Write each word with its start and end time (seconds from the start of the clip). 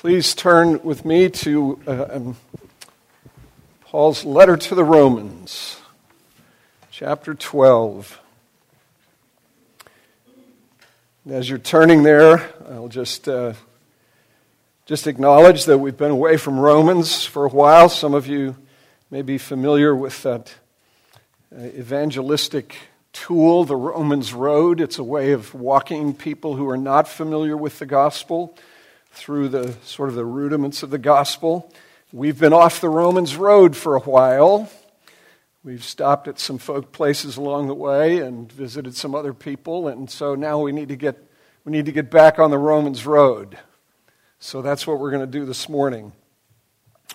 Please 0.00 0.34
turn 0.34 0.82
with 0.82 1.04
me 1.04 1.28
to 1.28 1.78
uh, 1.86 2.06
um, 2.10 2.36
Paul's 3.82 4.24
letter 4.24 4.56
to 4.56 4.74
the 4.74 4.82
Romans, 4.82 5.78
chapter 6.90 7.34
12. 7.34 8.18
As 11.28 11.50
you're 11.50 11.58
turning 11.58 12.02
there, 12.02 12.50
I'll 12.70 12.88
just, 12.88 13.28
uh, 13.28 13.52
just 14.86 15.06
acknowledge 15.06 15.66
that 15.66 15.76
we've 15.76 15.98
been 15.98 16.12
away 16.12 16.38
from 16.38 16.58
Romans 16.58 17.26
for 17.26 17.44
a 17.44 17.50
while. 17.50 17.90
Some 17.90 18.14
of 18.14 18.26
you 18.26 18.56
may 19.10 19.20
be 19.20 19.36
familiar 19.36 19.94
with 19.94 20.22
that 20.22 20.54
uh, 21.54 21.60
evangelistic 21.60 22.74
tool, 23.12 23.64
the 23.64 23.76
Romans 23.76 24.32
Road. 24.32 24.80
It's 24.80 24.98
a 24.98 25.04
way 25.04 25.32
of 25.32 25.52
walking 25.52 26.14
people 26.14 26.56
who 26.56 26.66
are 26.70 26.78
not 26.78 27.06
familiar 27.06 27.54
with 27.54 27.78
the 27.78 27.84
gospel 27.84 28.56
through 29.10 29.48
the 29.48 29.74
sort 29.82 30.08
of 30.08 30.14
the 30.14 30.24
rudiments 30.24 30.82
of 30.82 30.90
the 30.90 30.98
gospel. 30.98 31.72
We've 32.12 32.38
been 32.38 32.52
off 32.52 32.80
the 32.80 32.88
Romans 32.88 33.36
road 33.36 33.76
for 33.76 33.96
a 33.96 34.00
while. 34.00 34.70
We've 35.62 35.84
stopped 35.84 36.26
at 36.26 36.38
some 36.38 36.58
folk 36.58 36.90
places 36.92 37.36
along 37.36 37.68
the 37.68 37.74
way 37.74 38.18
and 38.18 38.50
visited 38.50 38.96
some 38.96 39.14
other 39.14 39.34
people, 39.34 39.88
and 39.88 40.10
so 40.10 40.34
now 40.34 40.60
we 40.60 40.72
need 40.72 40.88
to 40.88 40.96
get 40.96 41.26
we 41.64 41.72
need 41.72 41.86
to 41.86 41.92
get 41.92 42.10
back 42.10 42.38
on 42.38 42.50
the 42.50 42.58
Romans 42.58 43.04
road. 43.04 43.58
So 44.38 44.62
that's 44.62 44.86
what 44.86 44.98
we're 44.98 45.10
going 45.10 45.20
to 45.20 45.38
do 45.38 45.44
this 45.44 45.68
morning. 45.68 46.12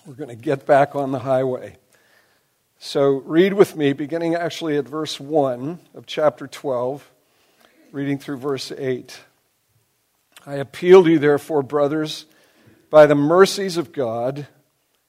We're 0.05 0.13
going 0.13 0.29
to 0.29 0.35
get 0.35 0.67
back 0.67 0.95
on 0.95 1.11
the 1.11 1.19
highway. 1.19 1.77
So 2.77 3.23
read 3.25 3.53
with 3.53 3.75
me, 3.75 3.93
beginning 3.93 4.35
actually 4.35 4.77
at 4.77 4.87
verse 4.87 5.19
1 5.19 5.79
of 5.95 6.05
chapter 6.05 6.45
12, 6.45 7.09
reading 7.91 8.19
through 8.19 8.37
verse 8.37 8.71
8. 8.71 9.19
I 10.45 10.55
appeal 10.55 11.03
to 11.03 11.11
you, 11.11 11.19
therefore, 11.19 11.63
brothers, 11.63 12.25
by 12.91 13.07
the 13.07 13.15
mercies 13.15 13.77
of 13.77 13.91
God, 13.91 14.47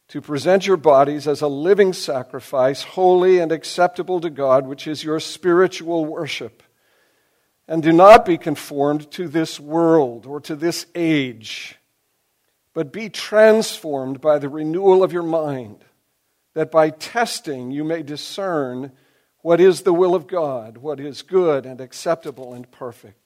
to 0.08 0.20
present 0.20 0.66
your 0.66 0.76
bodies 0.76 1.28
as 1.28 1.42
a 1.42 1.48
living 1.48 1.92
sacrifice, 1.92 2.82
holy 2.82 3.38
and 3.38 3.52
acceptable 3.52 4.20
to 4.20 4.30
God, 4.30 4.66
which 4.66 4.86
is 4.86 5.04
your 5.04 5.20
spiritual 5.20 6.04
worship. 6.04 6.62
And 7.68 7.82
do 7.82 7.92
not 7.92 8.24
be 8.24 8.38
conformed 8.38 9.10
to 9.12 9.28
this 9.28 9.58
world 9.58 10.24
or 10.24 10.40
to 10.42 10.54
this 10.54 10.86
age, 10.94 11.76
but 12.72 12.92
be 12.92 13.08
transformed 13.08 14.20
by 14.20 14.38
the 14.38 14.48
renewal 14.48 15.02
of 15.02 15.12
your 15.12 15.24
mind, 15.24 15.84
that 16.54 16.70
by 16.70 16.90
testing 16.90 17.72
you 17.72 17.82
may 17.82 18.02
discern 18.02 18.92
what 19.42 19.60
is 19.60 19.82
the 19.82 19.92
will 19.92 20.14
of 20.14 20.28
God, 20.28 20.78
what 20.78 21.00
is 21.00 21.22
good 21.22 21.66
and 21.66 21.80
acceptable 21.80 22.54
and 22.54 22.70
perfect. 22.70 23.25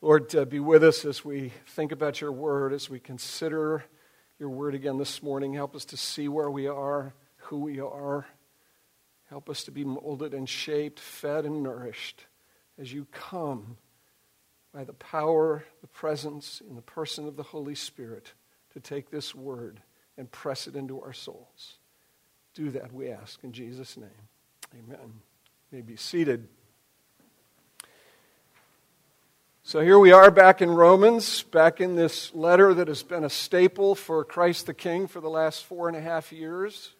Lord, 0.00 0.32
uh, 0.36 0.44
be 0.44 0.60
with 0.60 0.84
us 0.84 1.04
as 1.04 1.24
we 1.24 1.52
think 1.66 1.90
about 1.90 2.20
your 2.20 2.30
word, 2.30 2.72
as 2.72 2.88
we 2.88 3.00
consider 3.00 3.82
your 4.38 4.48
word 4.48 4.76
again 4.76 4.96
this 4.96 5.24
morning. 5.24 5.54
Help 5.54 5.74
us 5.74 5.84
to 5.86 5.96
see 5.96 6.28
where 6.28 6.48
we 6.48 6.68
are, 6.68 7.14
who 7.36 7.58
we 7.58 7.80
are. 7.80 8.24
Help 9.28 9.50
us 9.50 9.64
to 9.64 9.72
be 9.72 9.84
molded 9.84 10.34
and 10.34 10.48
shaped, 10.48 11.00
fed 11.00 11.44
and 11.44 11.64
nourished 11.64 12.26
as 12.78 12.92
you 12.92 13.08
come 13.10 13.76
by 14.72 14.84
the 14.84 14.92
power, 14.92 15.64
the 15.80 15.88
presence, 15.88 16.62
in 16.68 16.76
the 16.76 16.82
person 16.82 17.26
of 17.26 17.34
the 17.34 17.42
Holy 17.42 17.74
Spirit 17.74 18.34
to 18.74 18.78
take 18.78 19.10
this 19.10 19.34
word 19.34 19.80
and 20.16 20.30
press 20.30 20.68
it 20.68 20.76
into 20.76 21.02
our 21.02 21.12
souls. 21.12 21.78
Do 22.54 22.70
that, 22.70 22.92
we 22.92 23.10
ask, 23.10 23.42
in 23.42 23.50
Jesus' 23.50 23.96
name. 23.96 24.08
Amen. 24.78 25.14
You 25.72 25.78
may 25.78 25.82
be 25.82 25.96
seated. 25.96 26.46
So 29.68 29.80
here 29.80 29.98
we 29.98 30.12
are 30.12 30.30
back 30.30 30.62
in 30.62 30.70
Romans, 30.70 31.42
back 31.42 31.78
in 31.78 31.94
this 31.94 32.34
letter 32.34 32.72
that 32.72 32.88
has 32.88 33.02
been 33.02 33.22
a 33.22 33.28
staple 33.28 33.94
for 33.94 34.24
Christ 34.24 34.64
the 34.64 34.72
King 34.72 35.06
for 35.06 35.20
the 35.20 35.28
last 35.28 35.62
four 35.66 35.88
and 35.88 35.96
a 35.96 36.00
half 36.00 36.32
years. 36.32 36.94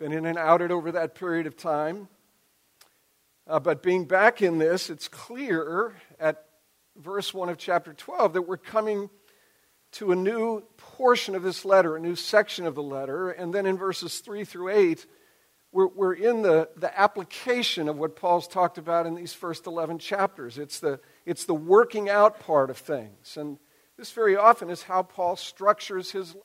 Been 0.00 0.10
in 0.10 0.26
and 0.26 0.36
out 0.36 0.62
it 0.62 0.72
over 0.72 0.90
that 0.90 1.14
period 1.14 1.46
of 1.46 1.56
time. 1.56 2.08
Uh, 3.46 3.60
but 3.60 3.84
being 3.84 4.04
back 4.04 4.42
in 4.42 4.58
this, 4.58 4.90
it's 4.90 5.06
clear 5.06 5.94
at 6.18 6.44
verse 6.96 7.32
1 7.32 7.48
of 7.48 7.56
chapter 7.56 7.92
12 7.94 8.32
that 8.32 8.42
we're 8.42 8.56
coming 8.56 9.08
to 9.92 10.10
a 10.10 10.16
new 10.16 10.60
portion 10.76 11.36
of 11.36 11.44
this 11.44 11.64
letter, 11.64 11.94
a 11.94 12.00
new 12.00 12.16
section 12.16 12.66
of 12.66 12.74
the 12.74 12.82
letter. 12.82 13.30
And 13.30 13.54
then 13.54 13.64
in 13.64 13.78
verses 13.78 14.18
3 14.18 14.42
through 14.42 14.70
8, 14.70 15.06
we're, 15.76 15.88
we're 15.88 16.14
in 16.14 16.40
the, 16.40 16.70
the 16.78 16.98
application 16.98 17.86
of 17.90 17.98
what 17.98 18.16
Paul's 18.16 18.48
talked 18.48 18.78
about 18.78 19.04
in 19.04 19.14
these 19.14 19.34
first 19.34 19.66
11 19.66 19.98
chapters. 19.98 20.56
It's 20.56 20.80
the, 20.80 21.00
it's 21.26 21.44
the 21.44 21.52
working 21.52 22.08
out 22.08 22.40
part 22.40 22.70
of 22.70 22.78
things. 22.78 23.36
And 23.36 23.58
this 23.98 24.10
very 24.10 24.36
often 24.36 24.70
is 24.70 24.84
how 24.84 25.02
Paul 25.02 25.36
structures 25.36 26.12
his 26.12 26.28
letters. 26.28 26.42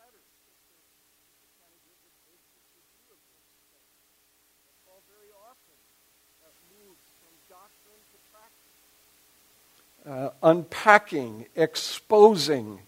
Uh, 10.06 10.30
unpacking, 10.44 11.46
exposing 11.56 12.80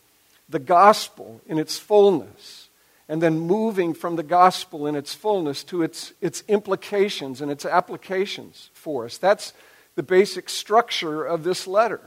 the 0.49 0.59
gospel 0.59 1.39
in 1.45 1.57
its 1.57 1.79
fullness 1.79 2.62
and 3.09 3.21
then 3.21 3.39
moving 3.39 3.93
from 3.93 4.15
the 4.15 4.23
gospel 4.23 4.87
in 4.87 4.95
its 4.95 5.13
fullness 5.13 5.63
to 5.65 5.83
its, 5.83 6.13
its 6.21 6.43
implications 6.47 7.41
and 7.41 7.51
its 7.51 7.65
applications 7.65 8.69
for 8.73 9.05
us. 9.05 9.17
That's 9.17 9.53
the 9.95 10.03
basic 10.03 10.49
structure 10.49 11.23
of 11.23 11.43
this 11.43 11.67
letter. 11.67 12.01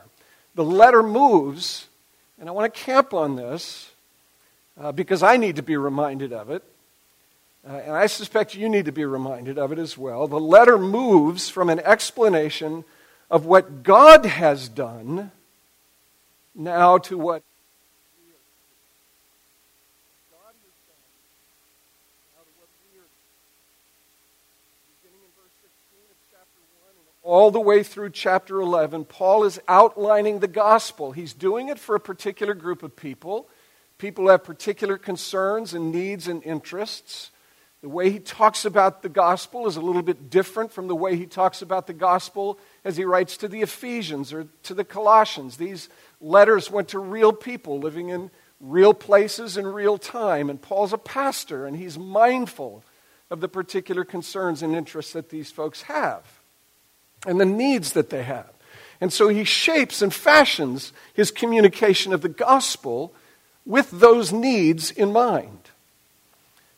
The 0.54 0.64
letter 0.64 1.02
moves, 1.02 1.86
and 2.38 2.48
I 2.48 2.52
want 2.52 2.72
to 2.72 2.80
camp 2.80 3.12
on 3.12 3.36
this 3.36 3.92
uh, 4.80 4.92
because 4.92 5.22
I 5.22 5.36
need 5.36 5.56
to 5.56 5.62
be 5.62 5.76
reminded 5.76 6.32
of 6.32 6.50
it. 6.50 6.62
Uh, 7.68 7.72
and 7.72 7.92
I 7.92 8.06
suspect 8.06 8.54
you 8.54 8.68
need 8.68 8.84
to 8.84 8.92
be 8.92 9.04
reminded 9.04 9.58
of 9.58 9.72
it 9.72 9.78
as 9.78 9.98
well. 9.98 10.28
The 10.28 10.40
letter 10.40 10.78
moves 10.78 11.48
from 11.48 11.68
an 11.68 11.80
explanation 11.80 12.84
of 13.30 13.44
what 13.44 13.82
God 13.82 14.24
has 14.24 14.68
done 14.68 15.32
now 16.54 16.98
to 16.98 17.18
what 17.18 17.42
all 27.26 27.50
the 27.50 27.61
way 27.61 27.82
through 27.82 28.11
chapter 28.11 28.61
11, 28.61 29.05
Paul 29.05 29.43
is 29.43 29.61
outlining 29.67 30.38
the 30.38 30.46
gospel. 30.46 31.11
He's 31.11 31.34
doing 31.34 31.69
it 31.69 31.76
for 31.76 31.96
a 31.96 32.00
particular 32.00 32.55
group 32.55 32.84
of 32.84 32.94
people. 32.94 33.49
People 33.99 34.28
have 34.28 34.44
particular 34.44 34.96
concerns 34.96 35.75
and 35.75 35.90
needs 35.90 36.28
and 36.28 36.40
interests. 36.44 37.32
The 37.82 37.88
way 37.88 38.11
he 38.11 38.20
talks 38.20 38.64
about 38.64 39.02
the 39.02 39.08
gospel 39.08 39.67
is 39.67 39.76
a 39.76 39.81
little 39.81 40.02
bit 40.02 40.31
different 40.31 40.70
from 40.70 40.87
the 40.87 40.94
way 40.94 41.17
he 41.17 41.26
talks 41.26 41.62
about 41.62 41.88
the 41.88 41.93
gospel 41.93 42.61
as 42.84 42.96
he 42.96 43.05
writes 43.05 43.37
to 43.38 43.49
the 43.49 43.61
Ephesians 43.61 44.32
or 44.32 44.46
to 44.62 44.73
the 44.73 44.84
Colossians. 44.84 45.56
These 45.56 45.88
letters 46.20 46.70
went 46.70 46.87
to 46.90 47.00
real 47.00 47.32
people 47.32 47.81
living 47.81 48.08
in 48.08 48.31
real 48.61 48.94
places 48.94 49.56
in 49.56 49.67
real 49.67 49.99
time. 49.99 50.49
And 50.49 50.62
Paul's 50.62 50.93
a 50.93 50.99
pastor, 50.99 51.67
and 51.67 51.76
he's 51.76 51.99
mindful 51.99 52.84
of 53.31 53.40
the 53.40 53.49
particular 53.49 54.05
concerns 54.05 54.62
and 54.62 54.76
interests 54.76 55.12
that 55.12 55.31
these 55.31 55.50
folks 55.50 55.82
have 55.82 56.36
and 57.26 57.40
the 57.40 57.44
needs 57.44 57.93
that 57.93 58.11
they 58.11 58.23
have. 58.23 58.50
And 59.00 59.12
so 59.12 59.28
he 59.28 59.44
shapes 59.44 60.00
and 60.00 60.12
fashions 60.12 60.93
his 61.12 61.31
communication 61.31 62.12
of 62.12 62.23
the 62.23 62.28
gospel 62.28 63.12
with 63.67 63.90
those 63.90 64.32
needs 64.32 64.90
in 64.90 65.12
mind. 65.12 65.58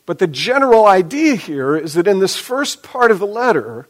But 0.05 0.19
the 0.19 0.27
general 0.27 0.85
idea 0.85 1.35
here 1.35 1.77
is 1.77 1.93
that 1.93 2.07
in 2.07 2.19
this 2.19 2.35
first 2.35 2.81
part 2.81 3.11
of 3.11 3.19
the 3.19 3.27
letter, 3.27 3.87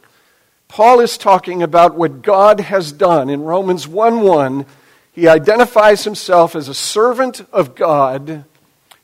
Paul 0.67 0.99
is 0.99 1.17
talking 1.17 1.63
about 1.63 1.95
what 1.95 2.21
God 2.21 2.59
has 2.59 2.91
done. 2.91 3.29
In 3.29 3.41
Romans 3.41 3.87
1 3.87 4.21
1, 4.21 4.65
he 5.11 5.27
identifies 5.27 6.03
himself 6.03 6.55
as 6.55 6.67
a 6.67 6.73
servant 6.73 7.41
of 7.51 7.73
God, 7.73 8.45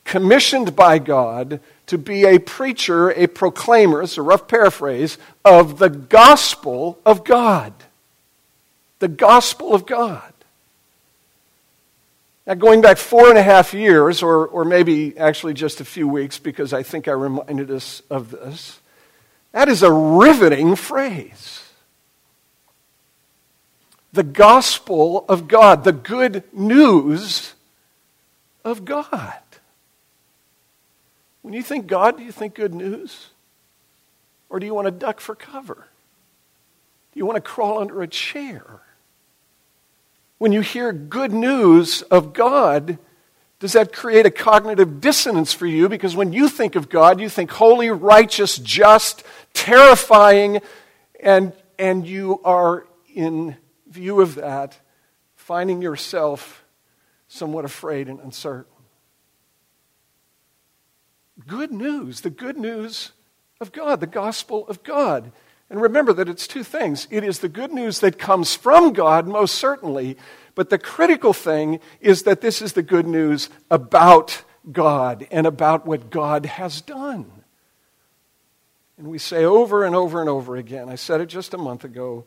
commissioned 0.05 0.75
by 0.75 0.99
God 0.99 1.59
to 1.87 1.97
be 1.97 2.25
a 2.25 2.39
preacher, 2.39 3.09
a 3.09 3.27
proclaimer, 3.27 4.01
it's 4.01 4.17
a 4.17 4.21
rough 4.21 4.47
paraphrase, 4.47 5.17
of 5.43 5.77
the 5.77 5.89
gospel 5.89 6.99
of 7.05 7.23
God. 7.23 7.73
The 8.99 9.07
gospel 9.07 9.73
of 9.73 9.85
God. 9.85 10.31
Now, 12.47 12.53
going 12.53 12.81
back 12.81 12.97
four 12.97 13.29
and 13.29 13.37
a 13.37 13.43
half 13.43 13.73
years, 13.73 14.21
or, 14.21 14.45
or 14.47 14.65
maybe 14.65 15.17
actually 15.17 15.55
just 15.55 15.81
a 15.81 15.85
few 15.85 16.07
weeks, 16.07 16.37
because 16.37 16.73
I 16.73 16.83
think 16.83 17.07
I 17.07 17.11
reminded 17.11 17.71
us 17.71 18.03
of 18.09 18.29
this, 18.29 18.79
that 19.51 19.67
is 19.67 19.81
a 19.81 19.91
riveting 19.91 20.75
phrase. 20.75 21.63
The 24.13 24.23
gospel 24.23 25.25
of 25.27 25.47
God, 25.47 25.83
the 25.83 25.91
good 25.91 26.43
news 26.53 27.53
of 28.63 28.85
God. 28.85 29.33
When 31.45 31.53
you 31.53 31.61
think 31.61 31.85
God, 31.85 32.17
do 32.17 32.23
you 32.23 32.31
think 32.31 32.55
good 32.55 32.73
news? 32.73 33.27
Or 34.49 34.59
do 34.59 34.65
you 34.65 34.73
want 34.73 34.85
to 34.87 34.91
duck 34.91 35.19
for 35.19 35.35
cover? 35.35 35.75
Do 37.13 37.19
you 37.19 37.23
want 37.23 37.35
to 37.35 37.41
crawl 37.41 37.77
under 37.77 38.01
a 38.01 38.07
chair? 38.07 38.81
When 40.39 40.51
you 40.51 40.61
hear 40.61 40.91
good 40.91 41.31
news 41.31 42.01
of 42.01 42.33
God, 42.33 42.97
does 43.59 43.73
that 43.73 43.93
create 43.93 44.25
a 44.25 44.31
cognitive 44.31 44.99
dissonance 44.99 45.53
for 45.53 45.67
you? 45.67 45.87
Because 45.87 46.15
when 46.15 46.33
you 46.33 46.49
think 46.49 46.75
of 46.75 46.89
God, 46.89 47.21
you 47.21 47.29
think 47.29 47.51
holy, 47.51 47.91
righteous, 47.91 48.57
just, 48.57 49.23
terrifying, 49.53 50.61
and, 51.19 51.53
and 51.77 52.07
you 52.07 52.41
are, 52.43 52.87
in 53.13 53.55
view 53.87 54.19
of 54.19 54.33
that, 54.33 54.79
finding 55.35 55.83
yourself 55.83 56.65
somewhat 57.27 57.65
afraid 57.65 58.07
and 58.09 58.19
uncertain. 58.19 58.74
Good 61.47 61.71
news, 61.71 62.21
the 62.21 62.29
good 62.29 62.57
news 62.57 63.11
of 63.59 63.71
God, 63.71 63.99
the 63.99 64.07
gospel 64.07 64.67
of 64.67 64.83
God. 64.83 65.31
And 65.69 65.81
remember 65.81 66.13
that 66.13 66.29
it's 66.29 66.47
two 66.47 66.63
things. 66.63 67.07
It 67.09 67.23
is 67.23 67.39
the 67.39 67.49
good 67.49 67.71
news 67.71 67.99
that 67.99 68.19
comes 68.19 68.55
from 68.55 68.93
God, 68.93 69.27
most 69.27 69.55
certainly, 69.55 70.17
but 70.53 70.69
the 70.69 70.77
critical 70.77 71.33
thing 71.33 71.79
is 71.99 72.23
that 72.23 72.41
this 72.41 72.61
is 72.61 72.73
the 72.73 72.83
good 72.83 73.07
news 73.07 73.49
about 73.69 74.43
God 74.71 75.27
and 75.31 75.45
about 75.45 75.85
what 75.85 76.09
God 76.09 76.45
has 76.45 76.81
done. 76.81 77.31
And 78.97 79.07
we 79.07 79.17
say 79.17 79.43
over 79.43 79.83
and 79.83 79.95
over 79.95 80.21
and 80.21 80.29
over 80.29 80.55
again, 80.55 80.87
I 80.87 80.95
said 80.95 81.19
it 81.19 81.25
just 81.25 81.53
a 81.53 81.57
month 81.57 81.83
ago, 81.83 82.25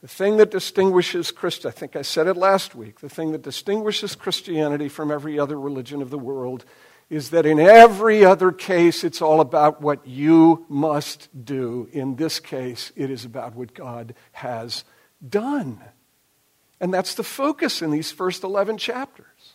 the 0.00 0.08
thing 0.08 0.36
that 0.38 0.50
distinguishes 0.50 1.30
Christ, 1.32 1.66
I 1.66 1.70
think 1.70 1.96
I 1.96 2.02
said 2.02 2.28
it 2.28 2.36
last 2.36 2.74
week, 2.74 3.00
the 3.00 3.08
thing 3.08 3.32
that 3.32 3.42
distinguishes 3.42 4.14
Christianity 4.14 4.88
from 4.88 5.10
every 5.10 5.38
other 5.38 5.60
religion 5.60 6.00
of 6.00 6.10
the 6.10 6.18
world 6.18 6.64
is 7.10 7.30
that 7.30 7.46
in 7.46 7.58
every 7.58 8.24
other 8.24 8.52
case, 8.52 9.02
it's 9.02 9.22
all 9.22 9.40
about 9.40 9.80
what 9.80 10.06
you 10.06 10.66
must 10.68 11.28
do. 11.44 11.88
In 11.92 12.16
this 12.16 12.38
case, 12.38 12.92
it 12.96 13.10
is 13.10 13.24
about 13.24 13.54
what 13.54 13.72
God 13.72 14.14
has 14.32 14.84
done. 15.26 15.82
And 16.80 16.92
that's 16.92 17.14
the 17.14 17.24
focus 17.24 17.80
in 17.80 17.90
these 17.90 18.12
first 18.12 18.44
11 18.44 18.76
chapters. 18.76 19.54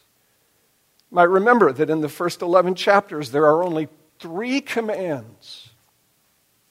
You 1.12 1.16
might 1.16 1.30
remember 1.30 1.72
that 1.72 1.90
in 1.90 2.02
the 2.02 2.10
first 2.10 2.42
11 2.42 2.74
chapters, 2.76 3.30
there 3.30 3.46
are 3.46 3.64
only 3.64 3.88
three 4.20 4.60
commands, 4.60 5.70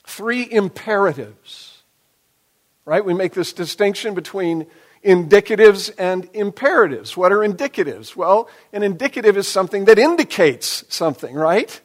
three 0.04 0.48
imperatives. 0.50 1.82
Right? 2.84 3.04
We 3.04 3.14
make 3.14 3.34
this 3.34 3.52
distinction 3.52 4.14
between 4.14 4.66
indicatives 5.04 5.90
and 5.98 6.28
imperatives. 6.32 7.16
What 7.16 7.32
are 7.32 7.38
indicatives? 7.38 8.14
Well, 8.14 8.48
an 8.72 8.82
indicative 8.82 9.36
is 9.36 9.48
something 9.48 9.86
that 9.86 9.98
indicates 9.98 10.84
something, 10.88 11.34
right? 11.34 11.80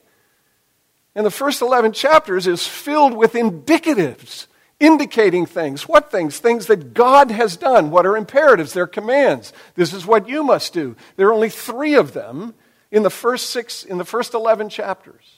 And 1.16 1.26
the 1.26 1.32
first 1.32 1.62
11 1.62 1.94
chapters 1.94 2.46
is 2.46 2.68
filled 2.68 3.14
with 3.14 3.34
indicatives, 3.34 4.46
indicating 4.80 5.48
things. 5.48 5.88
What 5.88 6.12
things? 6.12 6.38
Things 6.38 6.68
that 6.68 6.94
God 6.94 7.32
has 7.32 7.58
done. 7.58 7.90
What 7.90 8.06
are 8.06 8.16
imperatives? 8.16 8.74
They're 8.74 8.86
commands. 8.86 9.52
This 9.74 9.94
is 9.94 10.06
what 10.06 10.30
you 10.30 10.44
must 10.44 10.74
do. 10.74 10.96
There 11.16 11.30
are 11.30 11.34
only 11.34 11.50
three 11.50 11.96
of 11.96 12.14
them 12.14 12.54
in 12.92 13.02
the 13.02 13.10
first 13.10 13.50
six, 13.50 13.84
in 13.84 13.98
the 13.98 14.06
first 14.06 14.36
11 14.36 14.70
chapters. 14.70 15.38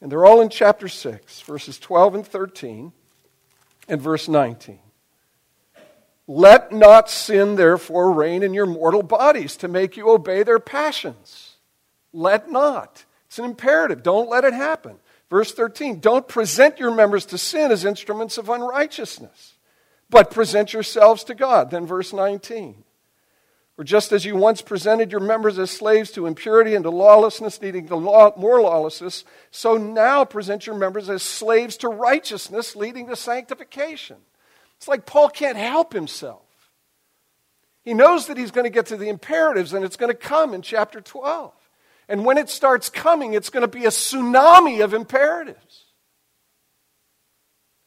And 0.00 0.10
they're 0.10 0.26
all 0.26 0.40
in 0.40 0.48
chapter 0.48 0.88
6, 0.88 1.42
verses 1.42 1.78
12 1.78 2.16
and 2.16 2.26
13, 2.26 2.92
and 3.86 4.02
verse 4.02 4.28
19. 4.28 4.80
Let 6.28 6.72
not 6.72 7.10
sin, 7.10 7.56
therefore, 7.56 8.12
reign 8.12 8.42
in 8.42 8.54
your 8.54 8.66
mortal 8.66 9.02
bodies 9.02 9.56
to 9.58 9.68
make 9.68 9.96
you 9.96 10.08
obey 10.08 10.42
their 10.42 10.60
passions. 10.60 11.56
Let 12.12 12.50
not. 12.50 13.04
It's 13.26 13.38
an 13.38 13.44
imperative. 13.44 14.02
Don't 14.02 14.28
let 14.28 14.44
it 14.44 14.52
happen. 14.52 14.96
Verse 15.30 15.52
13 15.52 16.00
Don't 16.00 16.28
present 16.28 16.78
your 16.78 16.90
members 16.90 17.24
to 17.26 17.38
sin 17.38 17.72
as 17.72 17.84
instruments 17.84 18.38
of 18.38 18.48
unrighteousness, 18.48 19.54
but 20.10 20.30
present 20.30 20.72
yourselves 20.72 21.24
to 21.24 21.34
God. 21.34 21.70
Then 21.70 21.86
verse 21.86 22.12
19. 22.12 22.84
For 23.74 23.84
just 23.84 24.12
as 24.12 24.26
you 24.26 24.36
once 24.36 24.60
presented 24.60 25.10
your 25.10 25.22
members 25.22 25.58
as 25.58 25.70
slaves 25.70 26.10
to 26.12 26.26
impurity 26.26 26.74
and 26.74 26.84
to 26.84 26.90
lawlessness, 26.90 27.60
leading 27.62 27.88
to 27.88 27.96
law, 27.96 28.32
more 28.36 28.60
lawlessness, 28.60 29.24
so 29.50 29.78
now 29.78 30.26
present 30.26 30.66
your 30.66 30.76
members 30.76 31.08
as 31.08 31.22
slaves 31.22 31.78
to 31.78 31.88
righteousness, 31.88 32.76
leading 32.76 33.08
to 33.08 33.16
sanctification. 33.16 34.18
It's 34.82 34.88
like 34.88 35.06
Paul 35.06 35.28
can't 35.28 35.56
help 35.56 35.92
himself. 35.92 36.42
He 37.84 37.94
knows 37.94 38.26
that 38.26 38.36
he's 38.36 38.50
going 38.50 38.64
to 38.64 38.68
get 38.68 38.86
to 38.86 38.96
the 38.96 39.10
imperatives, 39.10 39.72
and 39.72 39.84
it's 39.84 39.94
going 39.94 40.10
to 40.10 40.18
come 40.18 40.54
in 40.54 40.60
chapter 40.60 41.00
12. 41.00 41.52
And 42.08 42.24
when 42.24 42.36
it 42.36 42.50
starts 42.50 42.90
coming, 42.90 43.32
it's 43.32 43.48
going 43.48 43.60
to 43.60 43.68
be 43.68 43.84
a 43.84 43.90
tsunami 43.90 44.82
of 44.82 44.92
imperatives. 44.92 45.84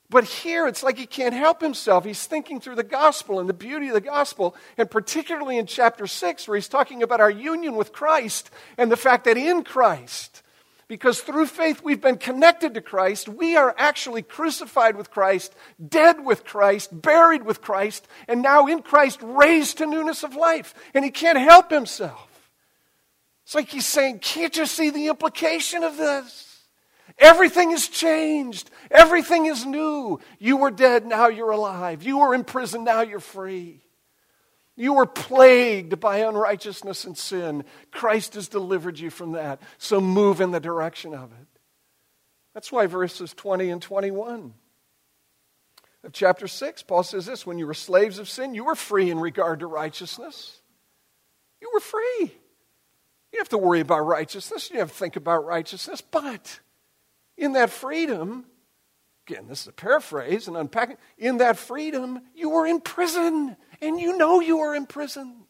But 0.10 0.24
here, 0.24 0.70
it's 0.70 0.84
like 0.84 0.98
he 0.98 1.06
can't 1.06 1.34
help 1.34 1.60
himself. 1.60 2.06
He's 2.06 2.26
thinking 2.26 2.62
through 2.62 2.76
the 2.76 2.84
gospel 2.84 3.42
and 3.42 3.50
the 3.50 3.54
beauty 3.54 3.90
of 3.90 3.94
the 3.94 4.00
gospel, 4.00 4.56
and 4.78 4.90
particularly 4.90 5.58
in 5.58 5.66
chapter 5.66 6.08
6, 6.08 6.48
where 6.48 6.56
he's 6.56 6.70
talking 6.70 7.04
about 7.04 7.20
our 7.20 7.30
union 7.30 7.76
with 7.76 7.92
Christ 7.92 8.52
and 8.78 8.90
the 8.90 8.96
fact 8.96 9.26
that 9.26 9.36
in 9.36 9.66
Christ, 9.66 10.44
because 10.88 11.22
through 11.22 11.48
faith 11.48 11.82
we've 11.84 12.02
been 12.02 12.18
connected 12.18 12.74
to 12.74 12.82
Christ. 12.82 13.28
We 13.28 13.56
are 13.56 13.74
actually 13.78 14.22
crucified 14.22 14.96
with 14.96 15.12
Christ, 15.12 15.56
dead 15.88 16.24
with 16.24 16.46
Christ, 16.46 17.02
buried 17.02 17.44
with 17.44 17.62
Christ, 17.62 18.08
and 18.28 18.42
now 18.42 18.68
in 18.68 18.82
Christ 18.82 19.20
raised 19.22 19.80
to 19.80 19.86
newness 19.86 20.24
of 20.24 20.36
life. 20.36 20.74
And 20.94 21.04
he 21.04 21.12
can't 21.12 21.38
help 21.38 21.72
himself. 21.72 22.30
It's 23.44 23.56
like 23.56 23.70
he's 23.70 23.86
saying, 23.86 24.20
Can't 24.20 24.56
you 24.58 24.66
see 24.66 24.90
the 24.90 25.08
implication 25.08 25.84
of 25.84 25.98
this? 25.98 26.64
Everything 27.18 27.72
has 27.72 27.88
changed. 27.88 28.70
Everything 28.92 29.46
is 29.46 29.66
new. 29.66 30.20
You 30.40 30.58
were 30.58 30.72
dead, 30.72 31.06
now 31.06 31.28
you're 31.28 31.52
alive. 31.52 32.04
You 32.04 32.20
were 32.20 32.36
in 32.36 32.44
prison, 32.44 32.84
now 32.84 33.02
you're 33.02 33.20
free. 33.20 33.85
You 34.76 34.94
were 34.94 35.06
plagued 35.06 36.00
by 36.00 36.18
unrighteousness 36.18 37.06
and 37.06 37.18
sin. 37.18 37.64
Christ 37.92 38.34
has 38.34 38.48
delivered 38.48 39.00
you 39.00 39.10
from 39.10 39.34
that. 39.34 39.62
So 39.78 40.02
move 40.02 40.42
in 40.42 40.52
the 40.52 40.60
direction 40.60 41.14
of 41.14 41.32
it. 41.32 41.48
That's 42.54 42.72
why 42.72 42.88
verses 42.88 43.34
20 43.34 43.70
and 43.70 43.82
21 43.82 44.54
of 46.06 46.14
chapter 46.14 46.48
6, 46.48 46.84
Paul 46.84 47.04
says 47.04 47.26
this 47.26 47.46
when 47.46 47.58
you 47.58 47.66
were 47.66 47.74
slaves 47.74 48.20
of 48.20 48.30
sin, 48.30 48.54
you 48.54 48.64
were 48.64 48.76
free 48.76 49.10
in 49.10 49.20
regard 49.20 49.60
to 49.60 49.68
righteousness. 49.68 50.60
You 51.62 51.70
were 51.74 51.80
free. 51.80 52.32
You 53.34 53.40
have 53.40 53.50
to 53.50 53.58
worry 53.58 53.80
about 53.80 54.02
righteousness. 54.02 54.70
You 54.72 54.80
have 54.80 54.92
to 54.92 54.98
think 54.98 55.16
about 55.16 55.46
righteousness. 55.46 56.02
But 56.02 56.60
in 57.38 57.54
that 57.54 57.70
freedom, 57.70 58.46
again, 59.28 59.48
this 59.48 59.62
is 59.62 59.68
a 59.68 59.74
paraphrase 59.74 60.48
and 60.48 60.56
unpacking, 60.56 60.98
in 61.18 61.38
that 61.38 61.58
freedom, 61.58 62.22
you 62.36 62.50
were 62.50 62.68
in 62.68 62.80
prison 62.80 63.58
and 63.82 64.00
you 64.00 64.18
know 64.18 64.40
you 64.40 64.60
are 64.60 64.76
in 64.76 64.86
prison. 64.86 65.46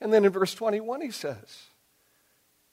And 0.00 0.12
then 0.12 0.24
in 0.24 0.32
verse 0.32 0.54
21, 0.54 1.00
he 1.00 1.10
says, 1.10 1.66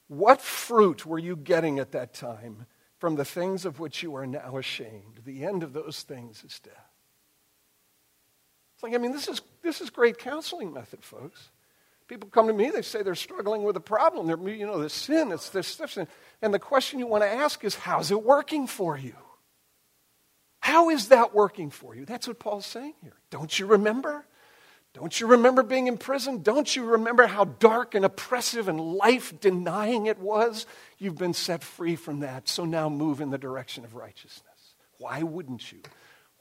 What 0.07 0.41
fruit 0.41 1.05
were 1.05 1.19
you 1.19 1.35
getting 1.35 1.79
at 1.79 1.91
that 1.91 2.13
time 2.13 2.65
from 2.97 3.15
the 3.15 3.25
things 3.25 3.65
of 3.65 3.79
which 3.79 4.01
you 4.01 4.15
are 4.15 4.25
now 4.25 4.57
ashamed? 4.57 5.21
The 5.25 5.45
end 5.45 5.63
of 5.63 5.73
those 5.73 6.01
things 6.01 6.43
is 6.43 6.59
death. 6.59 6.73
It's 8.75 8.83
like, 8.83 8.95
I 8.95 8.97
mean, 8.97 9.11
this 9.11 9.27
is, 9.27 9.41
this 9.61 9.81
is 9.81 9.89
great 9.89 10.17
counseling 10.17 10.73
method, 10.73 11.03
folks. 11.03 11.49
People 12.07 12.29
come 12.29 12.47
to 12.47 12.53
me, 12.53 12.71
they 12.71 12.81
say 12.81 13.03
they're 13.03 13.13
struggling 13.13 13.61
with 13.61 13.75
a 13.75 13.81
problem. 13.81 14.25
They're, 14.25 14.49
you 14.49 14.65
know, 14.65 14.81
the 14.81 14.89
sin, 14.89 15.31
it's 15.31 15.49
this, 15.49 15.75
this. 15.75 15.97
And 16.41 16.53
the 16.53 16.59
question 16.59 16.97
you 16.97 17.05
want 17.05 17.23
to 17.23 17.29
ask 17.29 17.63
is, 17.63 17.75
how's 17.75 18.09
it 18.09 18.23
working 18.23 18.65
for 18.65 18.97
you? 18.97 19.15
How 20.59 20.89
is 20.89 21.09
that 21.09 21.33
working 21.33 21.69
for 21.69 21.95
you? 21.95 22.05
That's 22.05 22.27
what 22.27 22.39
Paul's 22.39 22.65
saying 22.65 22.93
here. 23.01 23.15
Don't 23.29 23.57
you 23.57 23.65
remember? 23.65 24.25
Don't 24.93 25.19
you 25.19 25.27
remember 25.27 25.63
being 25.63 25.87
in 25.87 25.97
prison? 25.97 26.41
Don't 26.41 26.75
you 26.75 26.83
remember 26.83 27.27
how 27.27 27.45
dark 27.45 27.93
and 27.95 28.03
oppressive 28.03 28.67
and 28.67 28.79
life 28.79 29.39
denying 29.39 30.07
it 30.07 30.19
was? 30.19 30.65
You've 30.97 31.17
been 31.17 31.33
set 31.33 31.63
free 31.63 31.95
from 31.95 32.21
that, 32.21 32.49
so 32.49 32.65
now 32.65 32.89
move 32.89 33.21
in 33.21 33.29
the 33.29 33.37
direction 33.37 33.83
of 33.83 33.95
righteousness. 33.95 34.75
Why 34.97 35.23
wouldn't 35.23 35.71
you? 35.71 35.79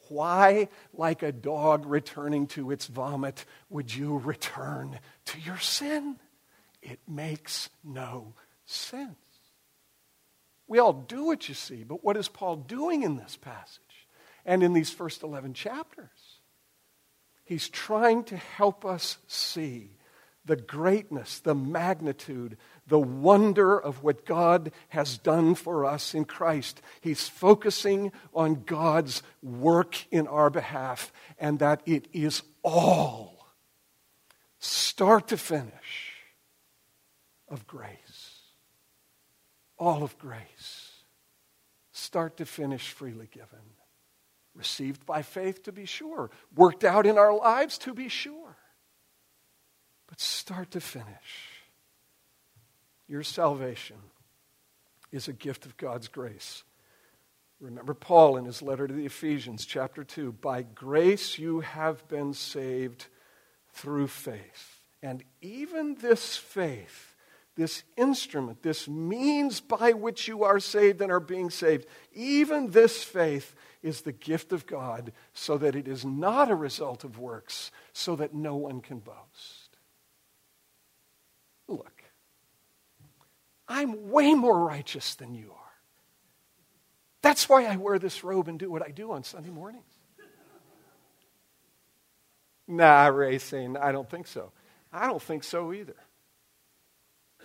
Why, 0.08 0.68
like 0.94 1.22
a 1.22 1.32
dog 1.32 1.84
returning 1.84 2.46
to 2.48 2.70
its 2.70 2.86
vomit, 2.86 3.44
would 3.68 3.94
you 3.94 4.16
return 4.18 4.98
to 5.26 5.40
your 5.40 5.58
sin? 5.58 6.18
It 6.80 7.00
makes 7.06 7.68
no 7.84 8.34
sense. 8.64 9.14
We 10.66 10.78
all 10.78 10.92
do 10.92 11.32
it, 11.32 11.48
you 11.48 11.54
see, 11.54 11.84
but 11.84 12.02
what 12.02 12.16
is 12.16 12.28
Paul 12.28 12.56
doing 12.56 13.02
in 13.02 13.16
this 13.16 13.36
passage 13.36 13.87
and 14.48 14.62
in 14.62 14.72
these 14.72 14.90
first 14.90 15.22
11 15.22 15.52
chapters? 15.52 16.08
He's 17.44 17.68
trying 17.68 18.24
to 18.24 18.36
help 18.36 18.84
us 18.84 19.18
see 19.28 19.90
the 20.44 20.56
greatness, 20.56 21.38
the 21.38 21.54
magnitude, 21.54 22.56
the 22.86 22.98
wonder 22.98 23.78
of 23.78 24.02
what 24.02 24.24
God 24.24 24.72
has 24.88 25.18
done 25.18 25.54
for 25.54 25.84
us 25.84 26.14
in 26.14 26.24
Christ. 26.24 26.80
He's 27.02 27.28
focusing 27.28 28.10
on 28.32 28.64
God's 28.64 29.22
work 29.42 30.06
in 30.10 30.26
our 30.26 30.48
behalf 30.48 31.12
and 31.38 31.58
that 31.58 31.82
it 31.84 32.08
is 32.14 32.42
all, 32.64 33.46
start 34.58 35.28
to 35.28 35.36
finish, 35.36 36.14
of 37.48 37.66
grace. 37.66 38.40
All 39.78 40.02
of 40.02 40.18
grace, 40.18 40.90
start 41.92 42.38
to 42.38 42.46
finish, 42.46 42.90
freely 42.90 43.28
given 43.30 43.77
received 44.58 45.06
by 45.06 45.22
faith 45.22 45.62
to 45.62 45.72
be 45.72 45.86
sure, 45.86 46.30
worked 46.54 46.84
out 46.84 47.06
in 47.06 47.16
our 47.16 47.34
lives 47.34 47.78
to 47.78 47.94
be 47.94 48.08
sure. 48.08 48.56
But 50.08 50.20
start 50.20 50.72
to 50.72 50.80
finish, 50.80 51.06
your 53.06 53.22
salvation 53.22 53.96
is 55.12 55.28
a 55.28 55.32
gift 55.32 55.64
of 55.64 55.76
God's 55.76 56.08
grace. 56.08 56.64
Remember 57.60 57.94
Paul 57.94 58.36
in 58.36 58.44
his 58.44 58.60
letter 58.60 58.86
to 58.86 58.92
the 58.92 59.06
Ephesians, 59.06 59.64
chapter 59.64 60.04
2 60.04 60.32
By 60.32 60.62
grace 60.62 61.38
you 61.38 61.60
have 61.60 62.06
been 62.08 62.34
saved 62.34 63.06
through 63.72 64.08
faith. 64.08 64.80
And 65.02 65.22
even 65.40 65.96
this 65.96 66.36
faith, 66.36 67.14
this 67.58 67.82
instrument, 67.96 68.62
this 68.62 68.86
means 68.86 69.60
by 69.60 69.92
which 69.92 70.28
you 70.28 70.44
are 70.44 70.60
saved 70.60 71.02
and 71.02 71.10
are 71.10 71.18
being 71.18 71.50
saved, 71.50 71.86
even 72.14 72.70
this 72.70 73.02
faith 73.02 73.56
is 73.82 74.02
the 74.02 74.12
gift 74.12 74.52
of 74.52 74.64
God 74.64 75.12
so 75.34 75.58
that 75.58 75.74
it 75.74 75.88
is 75.88 76.04
not 76.04 76.52
a 76.52 76.54
result 76.54 77.02
of 77.02 77.18
works, 77.18 77.72
so 77.92 78.14
that 78.14 78.32
no 78.32 78.54
one 78.54 78.80
can 78.80 79.00
boast. 79.00 79.76
Look, 81.66 82.04
I'm 83.66 84.08
way 84.08 84.34
more 84.34 84.64
righteous 84.64 85.16
than 85.16 85.34
you 85.34 85.50
are. 85.50 85.72
That's 87.22 87.48
why 87.48 87.64
I 87.64 87.74
wear 87.74 87.98
this 87.98 88.22
robe 88.22 88.46
and 88.46 88.56
do 88.56 88.70
what 88.70 88.86
I 88.86 88.92
do 88.92 89.10
on 89.10 89.24
Sunday 89.24 89.50
mornings. 89.50 89.82
Nah, 92.68 93.06
Ray, 93.06 93.38
saying, 93.38 93.76
I 93.76 93.90
don't 93.90 94.08
think 94.08 94.28
so. 94.28 94.52
I 94.92 95.08
don't 95.08 95.20
think 95.20 95.42
so 95.42 95.72
either. 95.72 95.96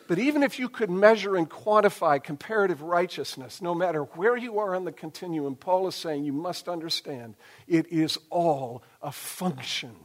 But 0.08 0.20
even 0.20 0.44
if 0.44 0.60
you 0.60 0.70
could 0.70 0.90
measure 0.90 1.36
and 1.36 1.50
quantify 1.50 2.22
comparative 2.22 2.82
righteousness, 2.82 3.62
no 3.62 3.74
matter 3.74 4.04
where 4.04 4.36
you 4.36 4.60
are 4.60 4.76
on 4.76 4.84
the 4.84 4.92
continuum, 4.92 5.56
Paul 5.56 5.88
is 5.88 5.96
saying 5.96 6.26
you 6.26 6.34
must 6.34 6.68
understand 6.68 7.36
it 7.68 7.92
is 7.92 8.18
all 8.30 8.84
a 9.02 9.12
function 9.12 9.96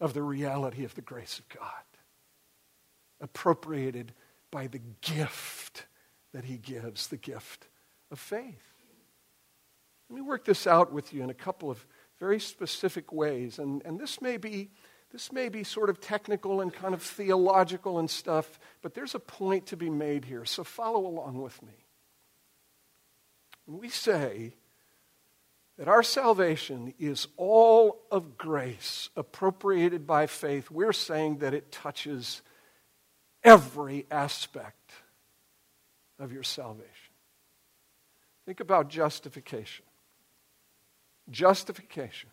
of 0.00 0.14
the 0.14 0.22
reality 0.22 0.84
of 0.84 0.94
the 0.94 1.02
grace 1.02 1.38
of 1.38 1.48
God, 1.48 1.84
appropriated 3.20 4.12
by 4.50 4.68
the 4.68 4.80
gift 5.00 5.86
that 6.32 6.44
he 6.44 6.56
gives, 6.56 7.08
the 7.08 7.16
gift 7.16 7.66
of 8.10 8.18
faith. 8.18 8.62
Let 10.08 10.16
me 10.16 10.22
work 10.22 10.44
this 10.44 10.66
out 10.66 10.92
with 10.92 11.12
you 11.12 11.22
in 11.22 11.30
a 11.30 11.34
couple 11.34 11.70
of 11.70 11.84
very 12.18 12.40
specific 12.40 13.12
ways, 13.12 13.58
and, 13.58 13.82
and 13.84 13.98
this 13.98 14.20
may 14.20 14.36
be 14.36 14.70
this 15.10 15.32
may 15.32 15.48
be 15.48 15.64
sort 15.64 15.88
of 15.88 16.00
technical 16.00 16.60
and 16.60 16.72
kind 16.72 16.92
of 16.92 17.02
theological 17.02 17.98
and 17.98 18.10
stuff, 18.10 18.58
but 18.82 18.94
there's 18.94 19.14
a 19.14 19.20
point 19.20 19.66
to 19.66 19.76
be 19.76 19.88
made 19.88 20.24
here, 20.24 20.44
so 20.44 20.64
follow 20.64 21.06
along 21.06 21.40
with 21.40 21.62
me. 21.62 21.86
When 23.64 23.78
we 23.78 23.88
say 23.88 24.54
that 25.78 25.88
our 25.88 26.02
salvation 26.02 26.92
is 26.98 27.28
all 27.36 28.02
of 28.10 28.36
grace 28.36 29.08
appropriated 29.16 30.06
by 30.06 30.26
faith, 30.26 30.70
we're 30.70 30.92
saying 30.92 31.38
that 31.38 31.54
it 31.54 31.72
touches 31.72 32.42
every 33.42 34.06
aspect 34.10 34.92
of 36.18 36.32
your 36.32 36.42
salvation. 36.42 36.92
Think 38.44 38.60
about 38.60 38.88
justification. 38.88 39.84
Justification. 41.30 42.30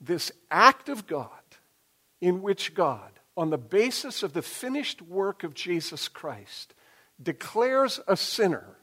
This 0.00 0.32
act 0.50 0.88
of 0.88 1.06
God 1.06 1.28
in 2.20 2.42
which 2.42 2.74
God, 2.74 3.10
on 3.36 3.50
the 3.50 3.58
basis 3.58 4.22
of 4.22 4.32
the 4.32 4.42
finished 4.42 5.00
work 5.00 5.44
of 5.44 5.54
Jesus 5.54 6.08
Christ, 6.08 6.74
declares 7.22 8.00
a 8.06 8.16
sinner 8.16 8.76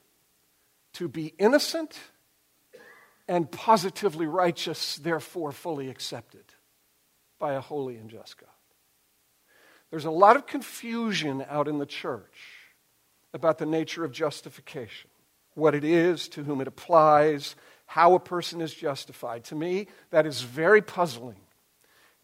to 0.94 1.08
be 1.08 1.34
innocent 1.38 1.98
and 3.28 3.52
positively 3.52 4.26
righteous, 4.26 4.96
therefore 4.96 5.52
fully 5.52 5.90
accepted 5.90 6.44
by 7.40 7.54
a 7.54 7.62
holy 7.62 7.98
and 7.98 8.10
just 8.10 8.38
God. 8.38 8.50
There's 9.92 10.06
a 10.06 10.12
lot 10.12 10.36
of 10.36 10.48
confusion 10.48 11.46
out 11.48 11.68
in 11.68 11.78
the 11.78 11.86
church 11.86 12.36
about 13.34 13.58
the 13.58 13.66
nature 13.66 14.04
of 14.04 14.12
justification, 14.12 15.10
what 15.54 15.76
it 15.76 15.84
is, 15.84 16.28
to 16.30 16.44
whom 16.44 16.62
it 16.62 16.68
applies, 16.68 17.56
how 17.86 18.16
a 18.16 18.20
person 18.20 18.62
is 18.62 18.74
justified. 18.74 19.44
To 19.46 19.56
me, 19.56 19.88
that 20.10 20.26
is 20.26 20.42
very 20.42 20.82
puzzling 20.82 21.38